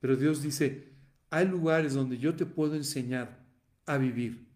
Pero 0.00 0.16
Dios 0.16 0.42
dice, 0.42 0.94
hay 1.30 1.46
lugares 1.46 1.94
donde 1.94 2.18
yo 2.18 2.34
te 2.34 2.46
puedo 2.46 2.74
enseñar 2.74 3.44
a 3.84 3.98
vivir. 3.98 4.48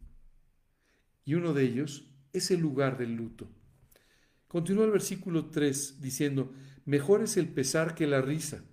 Y 1.25 1.35
uno 1.35 1.53
de 1.53 1.65
ellos 1.65 2.11
es 2.33 2.51
el 2.51 2.61
lugar 2.61 2.97
del 2.97 3.15
luto. 3.15 3.49
Continúa 4.49 4.85
el 4.85 4.91
versículo 4.91 5.47
3 5.47 6.01
diciendo, 6.01 6.53
mejor 6.85 7.23
es 7.23 7.37
el 7.37 7.49
pesar 7.49 7.95
que 7.95 8.07
la 8.07 8.21
risa. 8.21 8.65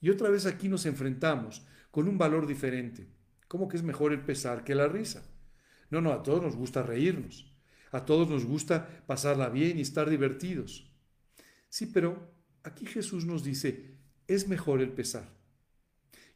Y 0.00 0.10
otra 0.10 0.30
vez 0.30 0.46
aquí 0.46 0.68
nos 0.68 0.86
enfrentamos 0.86 1.66
con 1.90 2.08
un 2.08 2.18
valor 2.18 2.46
diferente. 2.46 3.08
¿Cómo 3.48 3.68
que 3.68 3.76
es 3.76 3.82
mejor 3.82 4.12
el 4.12 4.20
pesar 4.20 4.64
que 4.64 4.74
la 4.74 4.88
risa? 4.88 5.22
No, 5.90 6.00
no, 6.00 6.12
a 6.12 6.22
todos 6.22 6.42
nos 6.42 6.56
gusta 6.56 6.82
reírnos. 6.82 7.52
A 7.92 8.04
todos 8.04 8.28
nos 8.28 8.44
gusta 8.44 9.04
pasarla 9.06 9.48
bien 9.48 9.78
y 9.78 9.82
estar 9.82 10.08
divertidos. 10.08 10.90
Sí, 11.68 11.86
pero 11.86 12.32
aquí 12.62 12.86
Jesús 12.86 13.24
nos 13.24 13.42
dice, 13.42 13.96
es 14.28 14.48
mejor 14.48 14.80
el 14.80 14.90
pesar. 14.90 15.28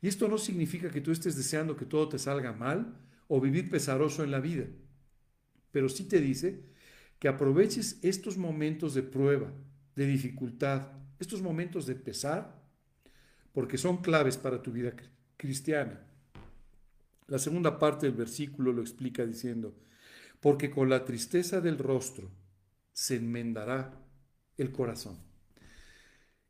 Y 0.01 0.09
esto 0.09 0.29
no 0.29 0.39
significa 0.39 0.91
que 0.91 1.01
tú 1.01 1.13
estés 1.13 1.37
deseando 1.37 1.77
que 1.77 1.87
todo 1.87 2.09
te 2.09 2.19
salga 2.19 2.53
mal 2.53 2.99
o 3.29 3.41
vivir 3.41 3.71
pesaroso 3.71 4.23
en 4.23 4.31
la 4.31 4.41
vida, 4.41 4.67
pero 5.71 5.89
sí 5.89 6.05
te 6.05 6.21
dice 6.21 6.65
que 7.19 7.29
aproveches 7.29 7.99
estos 8.03 8.37
momentos 8.37 8.95
de 8.95 9.03
prueba, 9.03 9.53
de 9.97 10.07
dificultad, 10.07 10.89
estos 11.19 11.43
momentos 11.43 11.87
de 11.87 11.95
pesar, 11.95 12.63
porque 13.53 13.79
son 13.79 13.99
claves 13.99 14.37
para 14.37 14.63
tu 14.63 14.73
vida 14.73 14.95
cristiana. 15.37 16.01
La 17.29 17.39
segunda 17.39 17.79
parte 17.79 18.07
del 18.07 18.17
versículo 18.17 18.73
lo 18.73 18.83
explica 18.83 19.25
diciendo, 19.25 19.75
porque 20.41 20.71
con 20.71 20.91
la 20.91 21.05
tristeza 21.05 21.61
del 21.61 21.79
rostro 21.79 22.31
se 22.93 23.17
enmendará 23.17 23.99
el 24.59 24.73
corazón. 24.73 25.19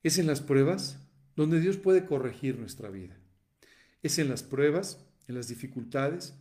Es 0.02 0.18
en 0.18 0.26
las 0.26 0.40
pruebas 0.40 1.00
donde 1.36 1.60
Dios 1.60 1.76
puede 1.76 2.04
corregir 2.04 2.58
nuestra 2.58 2.90
vida. 2.90 3.16
Es 4.02 4.18
en 4.18 4.28
las 4.28 4.42
pruebas, 4.42 5.06
en 5.28 5.34
las 5.34 5.48
dificultades, 5.48 6.34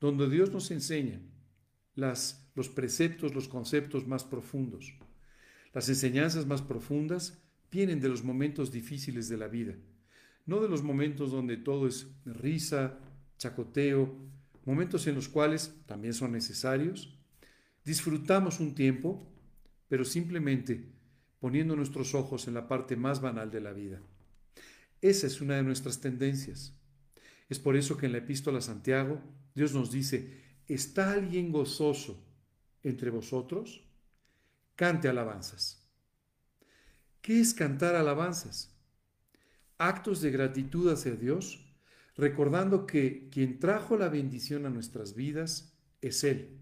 donde 0.00 0.28
Dios 0.28 0.52
nos 0.52 0.70
enseña 0.70 1.20
las, 1.94 2.48
los 2.54 2.68
preceptos, 2.68 3.34
los 3.34 3.48
conceptos 3.48 4.06
más 4.06 4.24
profundos. 4.24 4.94
Las 5.72 5.88
enseñanzas 5.88 6.46
más 6.46 6.62
profundas 6.62 7.38
vienen 7.70 8.00
de 8.00 8.08
los 8.08 8.24
momentos 8.24 8.72
difíciles 8.72 9.28
de 9.28 9.36
la 9.36 9.48
vida, 9.48 9.74
no 10.46 10.60
de 10.60 10.68
los 10.68 10.82
momentos 10.82 11.30
donde 11.30 11.56
todo 11.58 11.86
es 11.86 12.08
risa, 12.24 12.98
chacoteo, 13.36 14.14
momentos 14.64 15.06
en 15.06 15.14
los 15.14 15.28
cuales 15.28 15.74
también 15.86 16.14
son 16.14 16.32
necesarios, 16.32 17.18
disfrutamos 17.84 18.60
un 18.60 18.74
tiempo, 18.74 19.26
pero 19.88 20.04
simplemente 20.04 20.92
poniendo 21.40 21.76
nuestros 21.76 22.14
ojos 22.14 22.48
en 22.48 22.54
la 22.54 22.66
parte 22.68 22.96
más 22.96 23.20
banal 23.20 23.50
de 23.50 23.60
la 23.60 23.72
vida. 23.72 24.02
Esa 25.00 25.26
es 25.26 25.40
una 25.40 25.56
de 25.56 25.62
nuestras 25.62 26.00
tendencias. 26.00 26.74
Es 27.48 27.58
por 27.58 27.76
eso 27.76 27.96
que 27.96 28.06
en 28.06 28.12
la 28.12 28.18
epístola 28.18 28.58
a 28.58 28.62
Santiago 28.62 29.22
Dios 29.54 29.72
nos 29.72 29.90
dice, 29.90 30.42
¿está 30.66 31.12
alguien 31.12 31.50
gozoso 31.50 32.24
entre 32.82 33.10
vosotros? 33.10 33.87
Cante 34.78 35.08
alabanzas. 35.08 35.84
¿Qué 37.20 37.40
es 37.40 37.52
cantar 37.52 37.96
alabanzas? 37.96 38.78
Actos 39.76 40.20
de 40.20 40.30
gratitud 40.30 40.88
hacia 40.92 41.16
Dios 41.16 41.74
recordando 42.16 42.86
que 42.86 43.28
quien 43.28 43.58
trajo 43.58 43.96
la 43.96 44.08
bendición 44.08 44.66
a 44.66 44.70
nuestras 44.70 45.16
vidas 45.16 45.76
es 46.00 46.22
Él. 46.22 46.60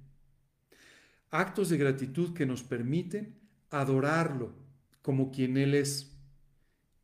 Actos 1.28 1.68
de 1.68 1.76
gratitud 1.76 2.32
que 2.32 2.46
nos 2.46 2.62
permiten 2.62 3.38
adorarlo 3.68 4.54
como 5.02 5.30
quien 5.30 5.58
Él 5.58 5.74
es. 5.74 6.16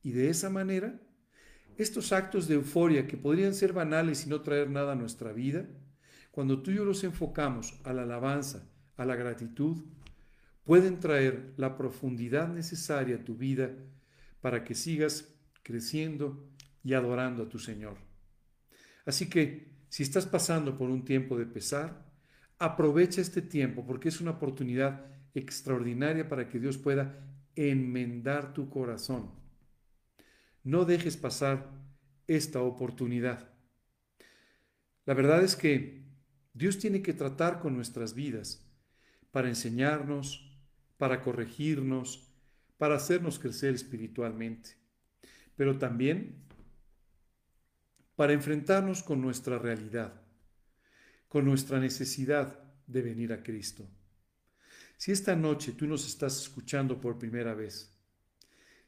Y 0.03 0.13
de 0.13 0.31
esa 0.31 0.49
manera, 0.49 0.99
estos 1.77 2.15
actos 2.15 2.49
de 2.49 2.55
euforia 2.55 3.07
que 3.07 3.19
podrían 3.19 3.53
ser 3.53 3.75
banales 3.75 4.25
y 4.25 4.31
no 4.31 4.41
traer 4.41 4.71
nada 4.71 4.93
a 4.93 4.97
nuestra 4.97 5.35
vida, 5.35 5.69
cuando 6.31 6.63
tú 6.63 6.71
y 6.71 6.77
yo 6.77 6.87
los 6.87 7.05
enfocamos 7.05 7.79
a 7.85 7.93
la 7.93 8.05
alabanza, 8.05 8.67
a 8.97 9.05
la 9.05 9.15
gratitud, 9.15 9.85
pueden 10.65 11.01
traer 11.01 11.53
la 11.57 11.77
profundidad 11.77 12.49
necesaria 12.49 13.17
a 13.17 13.25
tu 13.25 13.37
vida 13.37 13.71
para 14.41 14.65
que 14.65 14.75
sigas 14.75 15.35
creciendo 15.63 16.49
y 16.85 16.95
adorando 16.95 17.45
a 17.45 17.49
tu 17.49 17.59
Señor. 17.59 17.97
Así 19.05 19.29
que 19.29 19.73
si 19.89 20.03
estás 20.03 20.27
pasando 20.27 20.79
por 20.79 20.91
un 20.91 21.05
tiempo 21.05 21.39
de 21.39 21.47
pesar, 21.47 22.07
aprovecha 22.59 23.21
este 23.21 23.43
tiempo 23.43 23.85
porque 23.87 24.09
es 24.09 24.21
una 24.21 24.33
oportunidad 24.33 25.07
extraordinaria 25.35 26.29
para 26.29 26.49
que 26.49 26.59
Dios 26.59 26.79
pueda 26.79 27.27
enmendar 27.57 28.55
tu 28.55 28.71
corazón. 28.71 29.31
No 30.63 30.85
dejes 30.85 31.17
pasar 31.17 31.71
esta 32.27 32.63
oportunidad. 32.63 33.51
La 35.05 35.15
verdad 35.15 35.43
es 35.43 35.57
que 35.57 36.05
Dios 36.55 36.79
tiene 36.79 37.03
que 37.03 37.13
tratar 37.13 37.61
con 37.61 37.75
nuestras 37.75 38.15
vidas 38.15 38.65
para 39.33 39.49
enseñarnos, 39.49 40.52
para 41.03 41.21
corregirnos, 41.21 42.29
para 42.79 42.95
hacernos 42.95 43.41
crecer 43.41 43.75
espiritualmente. 43.75 44.77
Pero 45.57 45.77
también 45.77 46.45
para 48.15 48.35
enfrentarnos 48.35 49.03
con 49.03 49.21
nuestra 49.21 49.59
realidad, 49.59 50.23
con 51.27 51.45
nuestra 51.45 51.81
necesidad 51.81 52.63
de 52.87 53.03
venir 53.03 53.33
a 53.33 53.43
Cristo. 53.43 53.91
Si 54.97 55.11
esta 55.11 55.35
noche 55.35 55.73
tú 55.73 55.89
nos 55.89 56.07
estás 56.07 56.41
escuchando 56.41 57.01
por 57.01 57.19
primera 57.19 57.53
vez, 57.53 57.99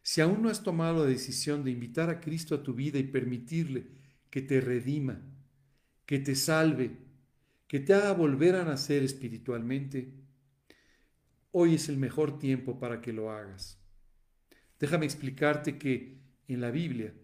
si 0.01 0.21
aún 0.21 0.41
no 0.41 0.51
has 0.51 0.63
tomado 0.63 1.03
la 1.03 1.11
decisión 1.11 1.65
de 1.65 1.73
invitar 1.73 2.11
a 2.11 2.21
Cristo 2.21 2.55
a 2.55 2.63
tu 2.63 2.75
vida 2.75 3.01
y 3.01 3.09
permitirle 3.09 3.89
que 4.31 4.41
te 4.41 4.61
redima, 4.61 5.21
que 6.07 6.21
te 6.21 6.37
salve, 6.37 6.97
que 7.67 7.81
te 7.81 7.93
haga 7.93 8.13
volver 8.13 8.55
a 8.55 8.65
nacer 8.65 9.03
espiritualmente, 9.03 10.23
hoy 11.57 11.77
es 11.77 11.89
el 11.89 11.99
mejor 11.99 12.41
tiempo 12.41 12.81
para 12.81 13.01
que 13.01 13.13
lo 13.13 13.31
hagas. 13.31 13.81
Déjame 14.81 15.07
explicarte 15.07 15.79
que 15.79 16.19
en 16.49 16.61
la 16.61 16.73
Biblia 16.73 17.15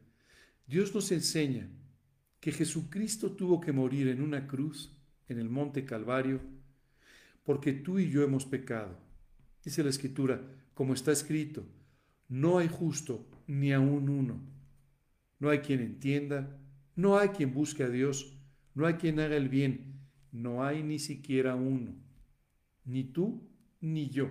Dios 0.68 0.94
nos 0.94 1.10
enseña 1.10 1.68
que 2.38 2.52
Jesucristo 2.52 3.32
tuvo 3.32 3.60
que 3.60 3.72
morir 3.72 4.06
en 4.06 4.22
una 4.22 4.46
cruz 4.46 4.96
en 5.26 5.40
el 5.40 5.48
monte 5.48 5.84
Calvario 5.84 6.40
porque 7.42 7.72
tú 7.72 7.98
y 7.98 8.08
yo 8.08 8.22
hemos 8.22 8.46
pecado. 8.46 8.96
Dice 9.64 9.82
la 9.82 9.90
Escritura, 9.90 10.40
como 10.74 10.94
está 10.94 11.10
escrito, 11.10 11.66
no 12.28 12.58
hay 12.58 12.68
justo 12.68 13.28
ni 13.48 13.72
aun 13.72 14.08
uno. 14.08 14.40
No 15.40 15.50
hay 15.50 15.58
quien 15.58 15.80
entienda, 15.80 16.56
no 16.94 17.18
hay 17.18 17.30
quien 17.30 17.52
busque 17.52 17.82
a 17.82 17.88
Dios, 17.88 18.38
no 18.76 18.86
hay 18.86 18.94
quien 18.94 19.18
haga 19.18 19.36
el 19.36 19.48
bien, 19.48 19.98
no 20.30 20.62
hay 20.62 20.84
ni 20.84 21.00
siquiera 21.00 21.56
uno. 21.56 21.96
Ni 22.84 23.02
tú 23.02 23.50
ni 23.80 24.10
yo. 24.10 24.30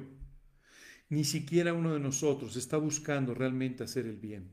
Ni 1.10 1.24
siquiera 1.24 1.74
uno 1.74 1.94
de 1.94 2.00
nosotros 2.00 2.56
está 2.56 2.78
buscando 2.78 3.34
realmente 3.34 3.84
hacer 3.84 4.06
el 4.06 4.18
bien. 4.18 4.52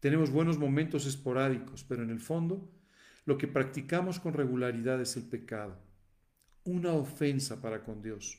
Tenemos 0.00 0.30
buenos 0.30 0.58
momentos 0.58 1.06
esporádicos, 1.06 1.84
pero 1.84 2.02
en 2.02 2.10
el 2.10 2.20
fondo 2.20 2.70
lo 3.24 3.38
que 3.38 3.48
practicamos 3.48 4.18
con 4.18 4.34
regularidad 4.34 5.00
es 5.00 5.16
el 5.16 5.22
pecado, 5.22 5.78
una 6.64 6.92
ofensa 6.92 7.62
para 7.62 7.84
con 7.84 8.02
Dios. 8.02 8.38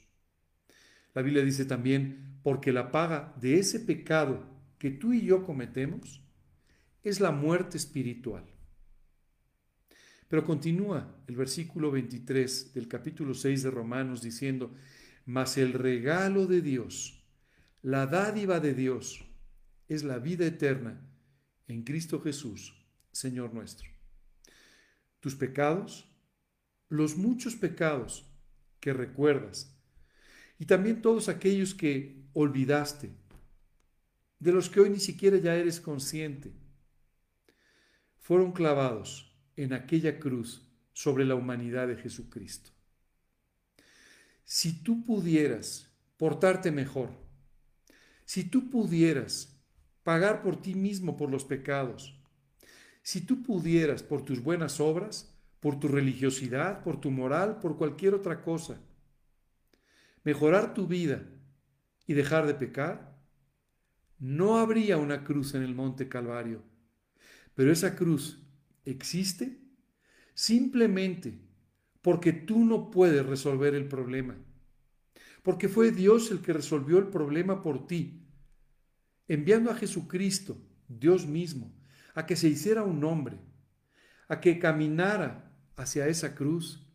La 1.14 1.22
Biblia 1.22 1.44
dice 1.44 1.66
también, 1.66 2.40
porque 2.44 2.74
la 2.74 2.92
paga 2.92 3.34
de 3.40 3.60
ese 3.60 3.80
pecado 3.80 4.44
que 4.78 4.92
tú 4.92 5.14
y 5.14 5.22
yo 5.22 5.44
cometemos 5.46 6.22
es 7.04 7.20
la 7.20 7.32
muerte 7.32 7.78
espiritual. 7.78 8.44
Pero 10.28 10.44
continúa 10.44 11.16
el 11.28 11.36
versículo 11.36 11.92
23 11.92 12.74
del 12.74 12.88
capítulo 12.88 13.34
6 13.34 13.64
de 13.64 13.72
Romanos 13.72 14.22
diciendo, 14.22 14.74
mas 15.26 15.58
el 15.58 15.74
regalo 15.74 16.48
de 16.48 16.62
Dios, 16.62 17.24
la 17.82 18.08
dádiva 18.08 18.60
de 18.60 18.74
Dios, 18.74 19.26
es 19.88 20.04
la 20.04 20.20
vida 20.20 20.46
eterna 20.46 21.02
en 21.68 21.84
Cristo 21.84 22.22
Jesús, 22.22 22.74
Señor 23.12 23.54
nuestro. 23.54 23.90
Tus 25.20 25.36
pecados, 25.36 26.10
los 26.90 27.18
muchos 27.18 27.56
pecados 27.56 28.30
que 28.80 28.94
recuerdas, 28.94 29.74
y 30.60 30.66
también 30.66 31.02
todos 31.02 31.30
aquellos 31.30 31.74
que 31.74 32.28
olvidaste, 32.34 33.12
de 34.40 34.52
los 34.52 34.70
que 34.70 34.82
hoy 34.82 34.90
ni 34.90 35.00
siquiera 35.00 35.38
ya 35.38 35.56
eres 35.56 35.80
consciente, 35.80 36.54
fueron 38.20 38.52
clavados 38.52 39.34
en 39.56 39.72
aquella 39.72 40.20
cruz 40.20 40.68
sobre 40.92 41.26
la 41.26 41.36
humanidad 41.36 41.88
de 41.88 41.96
Jesucristo. 41.96 42.73
Si 44.44 44.84
tú 44.84 45.04
pudieras 45.04 45.92
portarte 46.18 46.72
mejor, 46.72 47.10
si 48.26 48.44
tú 48.44 48.70
pudieras 48.70 49.62
pagar 50.04 50.42
por 50.42 50.62
ti 50.62 50.76
mismo 50.76 51.18
por 51.18 51.30
los 51.30 51.46
pecados, 51.46 52.20
si 53.02 53.22
tú 53.22 53.44
pudieras 53.44 54.04
por 54.04 54.24
tus 54.24 54.42
buenas 54.42 54.80
obras, 54.80 55.34
por 55.60 55.80
tu 55.80 55.88
religiosidad, 55.88 56.84
por 56.84 57.00
tu 57.00 57.12
moral, 57.12 57.60
por 57.60 57.78
cualquier 57.78 58.14
otra 58.14 58.42
cosa, 58.42 58.82
mejorar 60.24 60.74
tu 60.74 60.88
vida 60.88 61.24
y 62.06 62.14
dejar 62.14 62.48
de 62.48 62.54
pecar, 62.54 63.18
no 64.20 64.58
habría 64.58 64.98
una 64.98 65.24
cruz 65.24 65.54
en 65.54 65.64
el 65.64 65.76
monte 65.76 66.08
Calvario. 66.08 66.64
Pero 67.56 67.72
esa 67.72 67.96
cruz 67.96 68.42
existe 68.86 69.60
simplemente 70.34 71.40
porque 72.04 72.34
tú 72.34 72.64
no 72.66 72.92
puedes 72.92 73.26
resolver 73.26 73.74
el 73.74 73.88
problema. 73.88 74.36
Porque 75.42 75.70
fue 75.70 75.92
Dios 75.92 76.30
el 76.30 76.42
que 76.42 76.54
resolvió 76.54 77.00
el 77.00 77.08
problema 77.08 77.64
por 77.64 77.88
ti, 77.88 78.28
enviando 79.28 79.72
a 79.72 79.76
Jesucristo, 79.76 80.62
Dios 80.88 81.26
mismo, 81.26 81.74
a 82.14 82.26
que 82.26 82.36
se 82.36 82.50
hiciera 82.50 82.84
un 82.84 83.04
hombre, 83.06 83.40
a 84.28 84.42
que 84.42 84.60
caminara 84.60 85.52
hacia 85.78 86.08
esa 86.08 86.36
cruz 86.36 86.86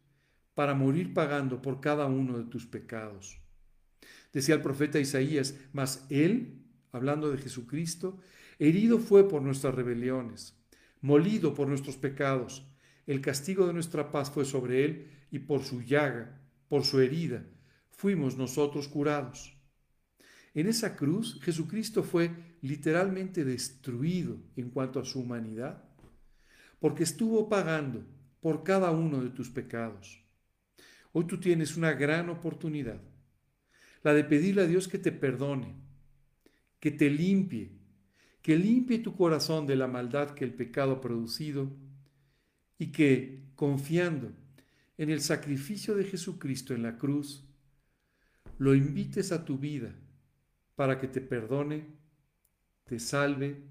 para 0.54 0.74
morir 0.74 1.14
pagando 1.14 1.62
por 1.62 1.80
cada 1.80 2.06
uno 2.06 2.38
de 2.38 2.44
tus 2.44 2.66
pecados. 2.66 3.40
Decía 4.32 4.56
el 4.56 4.62
profeta 4.62 5.00
Isaías, 5.00 5.56
mas 5.72 6.06
Él, 6.10 6.66
hablando 6.92 7.30
de 7.30 7.38
Jesucristo, 7.38 8.18
herido 8.58 8.98
fue 8.98 9.26
por 9.26 9.40
nuestras 9.40 9.74
rebeliones, 9.74 10.54
molido 11.00 11.54
por 11.54 11.66
nuestros 11.66 11.96
pecados. 11.96 12.67
El 13.08 13.22
castigo 13.22 13.66
de 13.66 13.72
nuestra 13.72 14.12
paz 14.12 14.30
fue 14.30 14.44
sobre 14.44 14.84
Él 14.84 15.10
y 15.30 15.38
por 15.38 15.62
su 15.64 15.80
llaga, 15.80 16.42
por 16.68 16.84
su 16.84 17.00
herida, 17.00 17.42
fuimos 17.90 18.36
nosotros 18.36 18.86
curados. 18.86 19.58
En 20.52 20.66
esa 20.66 20.94
cruz 20.94 21.40
Jesucristo 21.40 22.02
fue 22.02 22.30
literalmente 22.60 23.46
destruido 23.46 24.36
en 24.56 24.68
cuanto 24.68 25.00
a 25.00 25.06
su 25.06 25.20
humanidad, 25.20 25.88
porque 26.80 27.04
estuvo 27.04 27.48
pagando 27.48 28.04
por 28.40 28.62
cada 28.62 28.90
uno 28.90 29.24
de 29.24 29.30
tus 29.30 29.48
pecados. 29.48 30.22
Hoy 31.12 31.26
tú 31.26 31.40
tienes 31.40 31.78
una 31.78 31.94
gran 31.94 32.28
oportunidad, 32.28 33.00
la 34.02 34.12
de 34.12 34.24
pedirle 34.24 34.62
a 34.62 34.66
Dios 34.66 34.86
que 34.86 34.98
te 34.98 35.12
perdone, 35.12 35.76
que 36.78 36.90
te 36.90 37.08
limpie, 37.08 37.72
que 38.42 38.58
limpie 38.58 38.98
tu 38.98 39.16
corazón 39.16 39.66
de 39.66 39.76
la 39.76 39.86
maldad 39.86 40.34
que 40.34 40.44
el 40.44 40.52
pecado 40.52 40.92
ha 40.92 41.00
producido 41.00 41.87
y 42.78 42.92
que, 42.92 43.42
confiando 43.56 44.32
en 44.96 45.10
el 45.10 45.20
sacrificio 45.20 45.94
de 45.94 46.04
Jesucristo 46.04 46.74
en 46.74 46.82
la 46.82 46.96
cruz, 46.96 47.44
lo 48.58 48.74
invites 48.74 49.32
a 49.32 49.44
tu 49.44 49.58
vida 49.58 49.94
para 50.74 50.98
que 50.98 51.08
te 51.08 51.20
perdone, 51.20 51.86
te 52.84 52.98
salve, 52.98 53.62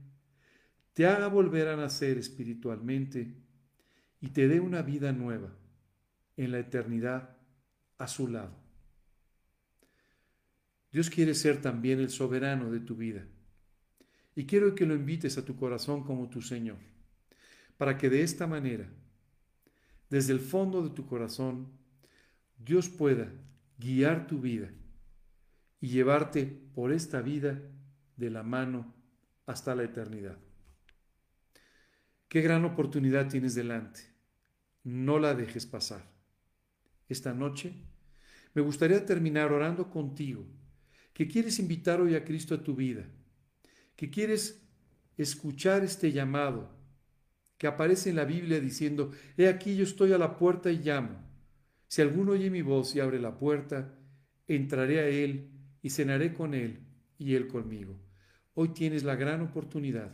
te 0.93 1.05
haga 1.05 1.27
volver 1.27 1.67
a 1.67 1.75
nacer 1.75 2.17
espiritualmente 2.17 3.35
y 4.19 4.29
te 4.29 4.47
dé 4.47 4.59
una 4.59 4.81
vida 4.81 5.11
nueva 5.11 5.55
en 6.37 6.51
la 6.51 6.59
eternidad 6.59 7.37
a 7.97 8.07
su 8.07 8.27
lado. 8.27 8.55
Dios 10.91 11.09
quiere 11.09 11.35
ser 11.35 11.61
también 11.61 11.99
el 11.99 12.09
soberano 12.09 12.71
de 12.71 12.79
tu 12.79 12.95
vida 12.95 13.25
y 14.36 14.45
quiero 14.45 14.73
que 14.75 14.86
lo 14.86 14.95
invites 14.95 15.38
a 15.38 15.45
tu 15.45 15.55
corazón 15.55 16.03
como 16.03 16.29
tu 16.29 16.41
Señor, 16.41 16.77
para 17.77 17.97
que 17.97 18.09
de 18.09 18.23
esta 18.23 18.47
manera, 18.47 18.89
desde 20.09 20.33
el 20.33 20.39
fondo 20.39 20.81
de 20.81 20.89
tu 20.89 21.05
corazón, 21.05 21.67
Dios 22.57 22.89
pueda 22.89 23.31
guiar 23.77 24.27
tu 24.27 24.39
vida 24.39 24.71
y 25.79 25.89
llevarte 25.89 26.45
por 26.73 26.91
esta 26.91 27.21
vida 27.21 27.61
de 28.15 28.29
la 28.29 28.43
mano 28.43 28.93
hasta 29.45 29.75
la 29.75 29.83
eternidad. 29.83 30.37
Qué 32.27 32.41
gran 32.41 32.65
oportunidad 32.65 33.29
tienes 33.29 33.55
delante. 33.55 34.01
No 34.83 35.19
la 35.19 35.33
dejes 35.33 35.65
pasar. 35.65 36.03
Esta 37.07 37.33
noche 37.33 37.73
me 38.53 38.61
gustaría 38.61 39.05
terminar 39.05 39.53
orando 39.53 39.89
contigo, 39.89 40.45
que 41.13 41.27
quieres 41.27 41.59
invitar 41.59 42.01
hoy 42.01 42.15
a 42.15 42.25
Cristo 42.25 42.55
a 42.55 42.63
tu 42.63 42.75
vida, 42.75 43.05
que 43.95 44.09
quieres 44.09 44.61
escuchar 45.17 45.83
este 45.83 46.11
llamado 46.11 46.76
que 47.58 47.67
aparece 47.67 48.10
en 48.10 48.15
la 48.15 48.26
Biblia 48.26 48.60
diciendo, 48.60 49.12
He 49.38 49.48
aquí 49.48 49.76
yo 49.76 49.84
estoy 49.84 50.13
a 50.13 50.17
la 50.17 50.38
puerta 50.38 50.72
y 50.72 50.80
llamo. 50.80 51.28
Si 51.88 52.02
alguno 52.02 52.34
oye 52.34 52.50
mi 52.50 52.62
voz 52.62 52.96
y 52.96 53.00
abre 53.00 53.20
la 53.20 53.38
puerta, 53.38 53.98
entraré 54.48 55.00
a 55.00 55.08
él 55.08 55.52
y 55.82 55.89
cenaré 55.89 56.34
con 56.34 56.54
él 56.54 56.86
y 57.17 57.36
él 57.36 57.48
conmigo. 57.48 58.00
Hoy 58.54 58.70
tienes 58.70 59.04
la 59.04 59.15
gran 59.15 59.41
oportunidad 59.41 60.12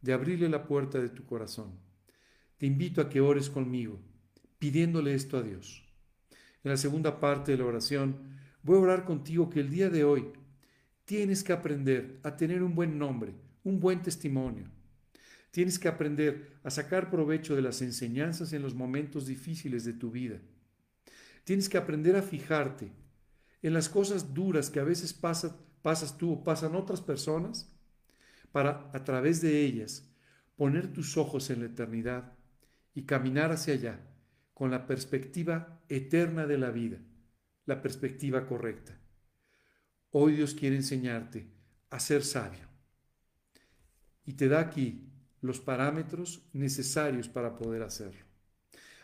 de 0.00 0.12
abrirle 0.12 0.48
la 0.48 0.64
puerta 0.64 1.00
de 1.00 1.08
tu 1.08 1.24
corazón. 1.24 1.78
Te 2.58 2.66
invito 2.66 3.00
a 3.00 3.08
que 3.08 3.20
ores 3.20 3.50
conmigo, 3.50 4.00
pidiéndole 4.58 5.14
esto 5.14 5.36
a 5.36 5.42
Dios. 5.42 5.84
En 6.64 6.70
la 6.70 6.76
segunda 6.76 7.18
parte 7.20 7.52
de 7.52 7.58
la 7.58 7.64
oración, 7.64 8.38
voy 8.62 8.76
a 8.76 8.80
orar 8.80 9.04
contigo 9.04 9.50
que 9.50 9.60
el 9.60 9.70
día 9.70 9.90
de 9.90 10.04
hoy 10.04 10.32
tienes 11.04 11.42
que 11.42 11.52
aprender 11.52 12.20
a 12.22 12.36
tener 12.36 12.62
un 12.62 12.74
buen 12.74 12.98
nombre, 12.98 13.34
un 13.64 13.80
buen 13.80 14.02
testimonio. 14.02 14.70
Tienes 15.52 15.78
que 15.78 15.86
aprender 15.86 16.58
a 16.64 16.70
sacar 16.70 17.10
provecho 17.10 17.54
de 17.54 17.60
las 17.60 17.82
enseñanzas 17.82 18.54
en 18.54 18.62
los 18.62 18.74
momentos 18.74 19.26
difíciles 19.26 19.84
de 19.84 19.92
tu 19.92 20.10
vida. 20.10 20.40
Tienes 21.44 21.68
que 21.68 21.76
aprender 21.76 22.16
a 22.16 22.22
fijarte 22.22 22.90
en 23.60 23.74
las 23.74 23.90
cosas 23.90 24.32
duras 24.32 24.70
que 24.70 24.80
a 24.80 24.84
veces 24.84 25.12
pasas, 25.12 25.54
pasas 25.82 26.16
tú 26.16 26.32
o 26.32 26.42
pasan 26.42 26.74
otras 26.74 27.02
personas 27.02 27.70
para 28.50 28.90
a 28.94 29.04
través 29.04 29.42
de 29.42 29.60
ellas 29.60 30.10
poner 30.56 30.90
tus 30.90 31.18
ojos 31.18 31.50
en 31.50 31.60
la 31.60 31.66
eternidad 31.66 32.32
y 32.94 33.02
caminar 33.02 33.52
hacia 33.52 33.74
allá 33.74 34.00
con 34.54 34.70
la 34.70 34.86
perspectiva 34.86 35.82
eterna 35.90 36.46
de 36.46 36.56
la 36.56 36.70
vida, 36.70 36.96
la 37.66 37.82
perspectiva 37.82 38.46
correcta. 38.46 38.98
Hoy 40.12 40.34
Dios 40.34 40.54
quiere 40.54 40.76
enseñarte 40.76 41.52
a 41.90 42.00
ser 42.00 42.24
sabio 42.24 42.68
y 44.24 44.32
te 44.32 44.48
da 44.48 44.60
aquí 44.60 45.11
los 45.42 45.60
parámetros 45.60 46.40
necesarios 46.52 47.28
para 47.28 47.56
poder 47.56 47.82
hacerlo. 47.82 48.24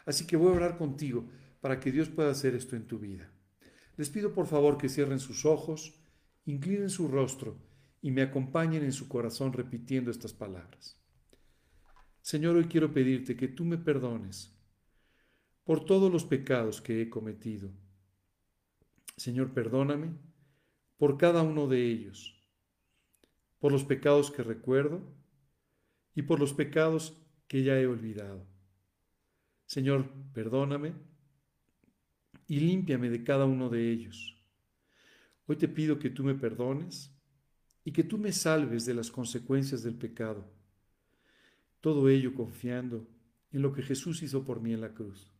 Así 0.06 0.26
que 0.26 0.36
voy 0.36 0.52
a 0.52 0.56
orar 0.56 0.78
contigo 0.78 1.28
para 1.60 1.80
que 1.80 1.92
Dios 1.92 2.08
pueda 2.08 2.30
hacer 2.30 2.54
esto 2.54 2.76
en 2.76 2.86
tu 2.86 2.98
vida. 2.98 3.30
Les 3.96 4.08
pido 4.08 4.32
por 4.32 4.46
favor 4.46 4.78
que 4.78 4.88
cierren 4.88 5.18
sus 5.18 5.44
ojos, 5.44 6.00
inclinen 6.46 6.88
su 6.88 7.08
rostro 7.08 7.58
y 8.00 8.12
me 8.12 8.22
acompañen 8.22 8.84
en 8.84 8.92
su 8.92 9.08
corazón 9.08 9.52
repitiendo 9.52 10.10
estas 10.10 10.32
palabras. 10.32 10.96
Señor, 12.22 12.56
hoy 12.56 12.66
quiero 12.66 12.92
pedirte 12.92 13.36
que 13.36 13.48
tú 13.48 13.64
me 13.64 13.76
perdones 13.76 14.54
por 15.64 15.84
todos 15.84 16.10
los 16.10 16.24
pecados 16.24 16.80
que 16.80 17.02
he 17.02 17.10
cometido. 17.10 17.70
Señor, 19.16 19.52
perdóname 19.52 20.12
por 20.96 21.18
cada 21.18 21.42
uno 21.42 21.66
de 21.66 21.84
ellos, 21.84 22.40
por 23.58 23.72
los 23.72 23.84
pecados 23.84 24.30
que 24.30 24.44
recuerdo 24.44 25.17
y 26.18 26.22
por 26.22 26.40
los 26.40 26.52
pecados 26.52 27.16
que 27.46 27.62
ya 27.62 27.78
he 27.78 27.86
olvidado. 27.86 28.44
Señor, 29.66 30.10
perdóname 30.34 30.94
y 32.48 32.58
límpiame 32.58 33.08
de 33.08 33.22
cada 33.22 33.44
uno 33.44 33.68
de 33.68 33.92
ellos. 33.92 34.36
Hoy 35.46 35.54
te 35.54 35.68
pido 35.68 36.00
que 36.00 36.10
tú 36.10 36.24
me 36.24 36.34
perdones 36.34 37.16
y 37.84 37.92
que 37.92 38.02
tú 38.02 38.18
me 38.18 38.32
salves 38.32 38.84
de 38.84 38.94
las 38.94 39.12
consecuencias 39.12 39.84
del 39.84 39.94
pecado. 39.94 40.44
Todo 41.80 42.08
ello 42.08 42.34
confiando 42.34 43.06
en 43.52 43.62
lo 43.62 43.72
que 43.72 43.84
Jesús 43.84 44.20
hizo 44.24 44.44
por 44.44 44.60
mí 44.60 44.72
en 44.72 44.80
la 44.80 44.94
cruz. 44.94 45.30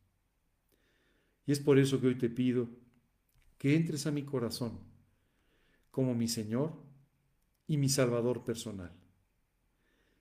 Y 1.45 1.51
es 1.51 1.59
por 1.59 1.81
eso 1.81 2.01
que 2.01 2.07
hoy 2.07 2.19
te 2.19 2.31
pido 2.31 2.69
que 3.59 3.75
entres 3.75 4.07
a 4.07 4.13
mi 4.13 4.23
corazón 4.23 4.79
como 5.91 6.15
mi 6.15 6.29
Señor 6.29 6.73
y 7.67 7.79
mi 7.79 7.89
Salvador 7.89 8.45
personal. 8.45 8.98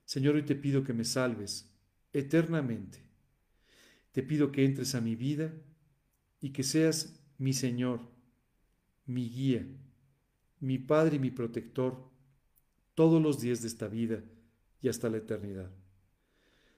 Señor, 0.08 0.36
hoy 0.36 0.44
te 0.44 0.56
pido 0.56 0.86
que 0.86 0.94
me 0.94 1.04
salves 1.04 1.70
eternamente. 2.14 3.00
Te 4.14 4.24
pido 4.24 4.54
que 4.54 4.64
entres 4.64 4.96
a 4.96 5.02
mi 5.02 5.18
vida 5.18 5.54
y 6.40 6.52
que 6.52 6.64
seas 6.64 7.20
mi 7.38 7.52
Señor, 7.52 8.00
mi 9.06 9.30
guía, 9.30 9.68
mi 10.62 10.78
Padre 10.80 11.18
y 11.18 11.20
mi 11.20 11.30
protector 11.30 12.10
todos 12.96 13.22
los 13.22 13.42
días 13.42 13.62
de 13.62 13.68
esta 13.68 13.90
vida 13.90 14.24
y 14.82 14.88
hasta 14.88 15.10
la 15.10 15.18
eternidad. 15.18 15.70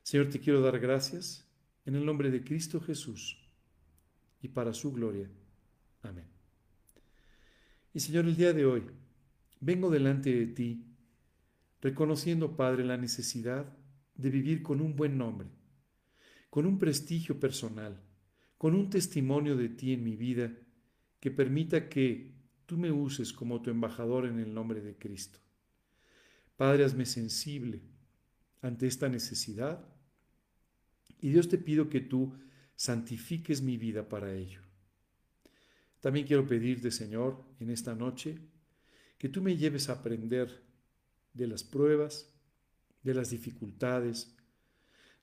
Señor, 0.02 0.32
te 0.32 0.40
quiero 0.40 0.62
dar 0.62 0.80
gracias 0.80 1.48
en 1.86 1.94
el 1.94 2.08
nombre 2.08 2.32
de 2.32 2.44
Cristo 2.44 2.82
Jesús 2.82 3.38
y 4.42 4.48
para 4.48 4.74
su 4.74 4.92
gloria. 4.92 5.30
Amén. 6.02 6.26
Y 7.94 8.00
Señor, 8.00 8.26
el 8.26 8.36
día 8.36 8.54
de 8.54 8.66
hoy 8.66 8.86
vengo 9.60 9.92
delante 9.92 10.34
de 10.34 10.48
ti, 10.48 10.89
reconociendo, 11.82 12.56
Padre, 12.56 12.84
la 12.84 12.98
necesidad 12.98 13.78
de 14.16 14.30
vivir 14.30 14.62
con 14.62 14.82
un 14.82 14.96
buen 14.96 15.18
nombre, 15.18 15.50
con 16.50 16.66
un 16.66 16.78
prestigio 16.78 17.40
personal, 17.40 18.02
con 18.58 18.76
un 18.76 18.90
testimonio 18.90 19.56
de 19.56 19.70
ti 19.70 19.94
en 19.94 20.04
mi 20.04 20.16
vida 20.16 20.52
que 21.20 21.32
permita 21.32 21.88
que 21.88 22.34
tú 22.66 22.78
me 22.78 22.92
uses 22.92 23.34
como 23.34 23.62
tu 23.62 23.70
embajador 23.70 24.26
en 24.26 24.40
el 24.40 24.54
nombre 24.54 24.82
de 24.82 24.98
Cristo. 24.98 25.40
Padre, 26.56 26.84
hazme 26.84 27.06
sensible 27.06 27.82
ante 28.62 28.88
esta 28.88 29.08
necesidad 29.08 29.88
y 31.22 31.30
Dios 31.30 31.48
te 31.48 31.58
pido 31.58 31.90
que 31.90 32.02
tú 32.02 32.34
santifiques 32.76 33.62
mi 33.62 33.78
vida 33.78 34.08
para 34.08 34.34
ello. 34.34 34.62
También 36.00 36.26
quiero 36.26 36.48
pedirte, 36.48 36.92
Señor, 36.92 37.44
en 37.60 37.70
esta 37.70 37.94
noche, 37.94 38.40
que 39.18 39.30
tú 39.30 39.42
me 39.42 39.58
lleves 39.58 39.90
a 39.90 39.94
aprender 39.94 40.64
de 41.34 41.48
las 41.48 41.64
pruebas, 41.64 42.34
de 43.04 43.14
las 43.14 43.30
dificultades, 43.30 44.36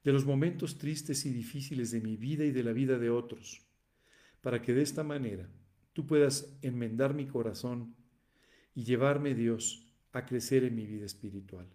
de 0.03 0.13
los 0.13 0.25
momentos 0.25 0.79
tristes 0.79 1.27
y 1.27 1.31
difíciles 1.31 1.91
de 1.91 2.01
mi 2.01 2.17
vida 2.17 2.45
y 2.45 2.53
de 2.53 2.63
la 2.63 2.73
vida 2.73 2.99
de 2.99 3.11
otros, 3.11 3.63
para 4.41 4.63
que 4.63 4.73
de 4.73 4.83
esta 4.83 5.03
manera 5.03 5.49
tú 5.93 6.07
puedas 6.07 6.57
enmendar 6.63 7.15
mi 7.15 7.27
corazón 7.27 7.95
y 8.75 8.85
llevarme, 8.85 9.35
Dios, 9.35 9.87
a 10.13 10.25
crecer 10.25 10.65
en 10.65 10.77
mi 10.77 10.87
vida 10.87 11.07
espiritual. 11.07 11.67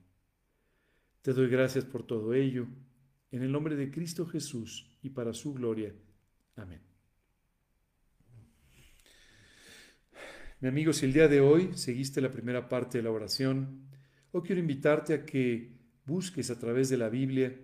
Te 1.22 1.34
doy 1.34 1.50
gracias 1.50 1.86
por 1.86 2.08
todo 2.08 2.34
ello, 2.34 2.68
en 3.32 3.44
el 3.44 3.52
nombre 3.52 3.76
de 3.76 3.92
Cristo 3.92 4.26
Jesús 4.26 4.90
y 5.02 5.10
para 5.10 5.34
su 5.34 5.54
gloria. 5.54 5.94
Amén. 6.56 6.82
Mi 10.62 10.68
amigo, 10.68 10.94
si 10.94 11.06
el 11.06 11.14
día 11.14 11.28
de 11.28 11.42
hoy 11.42 11.72
seguiste 11.74 12.22
la 12.22 12.32
primera 12.32 12.70
parte 12.70 13.00
de 13.00 13.04
la 13.04 13.12
oración, 13.12 13.91
hoy 14.32 14.42
quiero 14.44 14.62
invitarte 14.62 15.14
a 15.14 15.26
que 15.26 15.78
busques 16.06 16.50
a 16.50 16.60
través 16.60 16.90
de 16.90 16.98
la 16.98 17.10
Biblia 17.10 17.58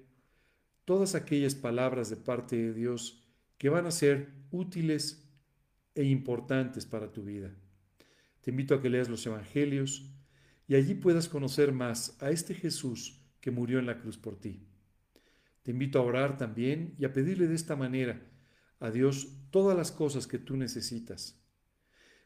todas 0.86 1.16
aquellas 1.16 1.56
palabras 1.56 2.10
de 2.10 2.18
parte 2.18 2.56
de 2.56 2.74
Dios 2.74 3.24
que 3.58 3.70
van 3.70 3.86
a 3.86 3.92
ser 3.92 4.34
útiles 4.52 5.30
e 5.96 6.04
importantes 6.04 6.86
para 6.86 7.12
tu 7.12 7.24
vida. 7.24 7.54
Te 8.42 8.52
invito 8.52 8.76
a 8.76 8.82
que 8.82 8.90
leas 8.90 9.10
los 9.10 9.26
Evangelios, 9.26 10.14
y 10.68 10.76
allí 10.76 10.96
puedas 10.96 11.30
conocer 11.30 11.72
más 11.72 12.18
a 12.22 12.30
este 12.30 12.54
Jesús 12.54 13.22
que 13.40 13.52
murió 13.52 13.80
en 13.80 13.86
la 13.86 13.98
cruz 13.98 14.18
por 14.18 14.40
ti. 14.40 14.68
Te 15.64 15.72
invito 15.72 16.00
a 16.00 16.04
orar 16.04 16.38
también 16.38 16.94
y 17.00 17.06
a 17.06 17.14
pedirle 17.14 17.48
de 17.48 17.56
esta 17.56 17.76
manera 17.76 18.22
a 18.80 18.92
Dios 18.92 19.30
todas 19.50 19.78
las 19.78 19.92
cosas 19.92 20.28
que 20.28 20.40
tú 20.40 20.58
necesitas. 20.58 21.42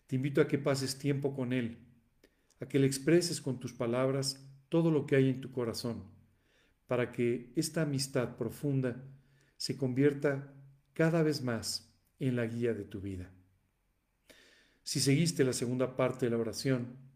Te 0.07 0.15
invito 0.15 0.41
a 0.41 0.47
que 0.47 0.57
pases 0.57 0.97
tiempo 0.97 1.33
con 1.33 1.53
Él, 1.53 1.90
a 2.61 2.69
que 2.69 2.79
le 2.79 2.87
expreses 2.87 3.41
con 3.41 3.59
tus 3.59 3.73
palabras 3.73 4.47
todo 4.69 4.89
lo 4.89 5.05
que 5.05 5.17
hay 5.17 5.29
en 5.29 5.41
tu 5.41 5.51
corazón, 5.51 6.03
para 6.87 7.11
que 7.11 7.51
esta 7.57 7.81
amistad 7.81 8.37
profunda 8.37 9.03
se 9.57 9.75
convierta 9.75 10.53
cada 10.93 11.23
vez 11.23 11.41
más 11.43 11.93
en 12.19 12.37
la 12.37 12.45
guía 12.45 12.73
de 12.73 12.85
tu 12.85 13.01
vida. 13.01 13.29
Si 14.83 15.01
seguiste 15.01 15.43
la 15.43 15.51
segunda 15.51 15.97
parte 15.97 16.25
de 16.25 16.29
la 16.29 16.37
oración, 16.37 17.11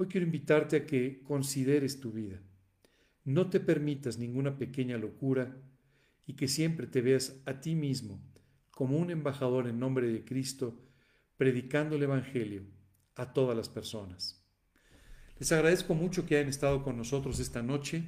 Hoy 0.00 0.06
quiero 0.06 0.26
invitarte 0.26 0.76
a 0.76 0.86
que 0.86 1.24
consideres 1.24 1.98
tu 1.98 2.12
vida. 2.12 2.40
No 3.24 3.50
te 3.50 3.58
permitas 3.58 4.16
ninguna 4.16 4.56
pequeña 4.56 4.96
locura 4.96 5.56
y 6.24 6.34
que 6.34 6.46
siempre 6.46 6.86
te 6.86 7.00
veas 7.00 7.42
a 7.46 7.60
ti 7.60 7.74
mismo 7.74 8.22
como 8.70 8.96
un 8.96 9.10
embajador 9.10 9.66
en 9.66 9.80
nombre 9.80 10.06
de 10.06 10.24
Cristo, 10.24 10.80
predicando 11.36 11.96
el 11.96 12.04
Evangelio 12.04 12.62
a 13.16 13.32
todas 13.32 13.56
las 13.56 13.68
personas. 13.68 14.37
Les 15.38 15.52
agradezco 15.52 15.94
mucho 15.94 16.26
que 16.26 16.36
hayan 16.36 16.48
estado 16.48 16.82
con 16.82 16.96
nosotros 16.96 17.38
esta 17.38 17.62
noche. 17.62 18.02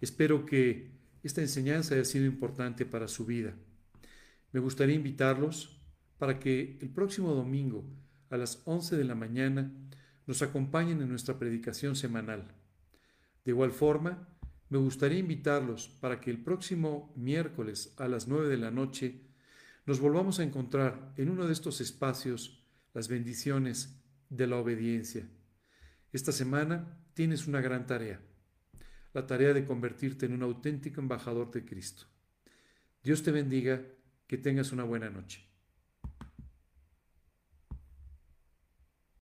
Espero 0.00 0.46
que 0.46 0.92
esta 1.24 1.40
enseñanza 1.40 1.94
haya 1.94 2.04
sido 2.04 2.26
importante 2.26 2.86
para 2.86 3.08
su 3.08 3.26
vida. 3.26 3.54
Me 4.52 4.60
gustaría 4.60 4.94
invitarlos 4.94 5.82
para 6.16 6.38
que 6.38 6.78
el 6.80 6.90
próximo 6.90 7.34
domingo 7.34 7.84
a 8.30 8.36
las 8.36 8.62
11 8.66 8.96
de 8.96 9.04
la 9.04 9.16
mañana 9.16 9.72
nos 10.26 10.42
acompañen 10.42 11.02
en 11.02 11.08
nuestra 11.08 11.40
predicación 11.40 11.96
semanal. 11.96 12.54
De 13.44 13.50
igual 13.50 13.72
forma, 13.72 14.28
me 14.68 14.78
gustaría 14.78 15.18
invitarlos 15.18 15.88
para 15.88 16.20
que 16.20 16.30
el 16.30 16.38
próximo 16.38 17.12
miércoles 17.16 17.94
a 17.96 18.06
las 18.06 18.28
9 18.28 18.48
de 18.48 18.58
la 18.58 18.70
noche 18.70 19.22
nos 19.86 19.98
volvamos 19.98 20.38
a 20.38 20.44
encontrar 20.44 21.12
en 21.16 21.30
uno 21.30 21.46
de 21.46 21.52
estos 21.52 21.80
espacios 21.80 22.64
las 22.94 23.08
bendiciones 23.08 24.00
de 24.30 24.46
la 24.46 24.56
obediencia. 24.56 25.28
Esta 26.14 26.30
semana 26.30 26.96
tienes 27.14 27.48
una 27.48 27.60
gran 27.60 27.88
tarea, 27.88 28.20
la 29.14 29.26
tarea 29.26 29.52
de 29.52 29.64
convertirte 29.64 30.26
en 30.26 30.34
un 30.34 30.44
auténtico 30.44 31.00
embajador 31.00 31.50
de 31.50 31.64
Cristo. 31.64 32.04
Dios 33.02 33.24
te 33.24 33.32
bendiga, 33.32 33.82
que 34.28 34.38
tengas 34.38 34.70
una 34.70 34.84
buena 34.84 35.10
noche. 35.10 35.44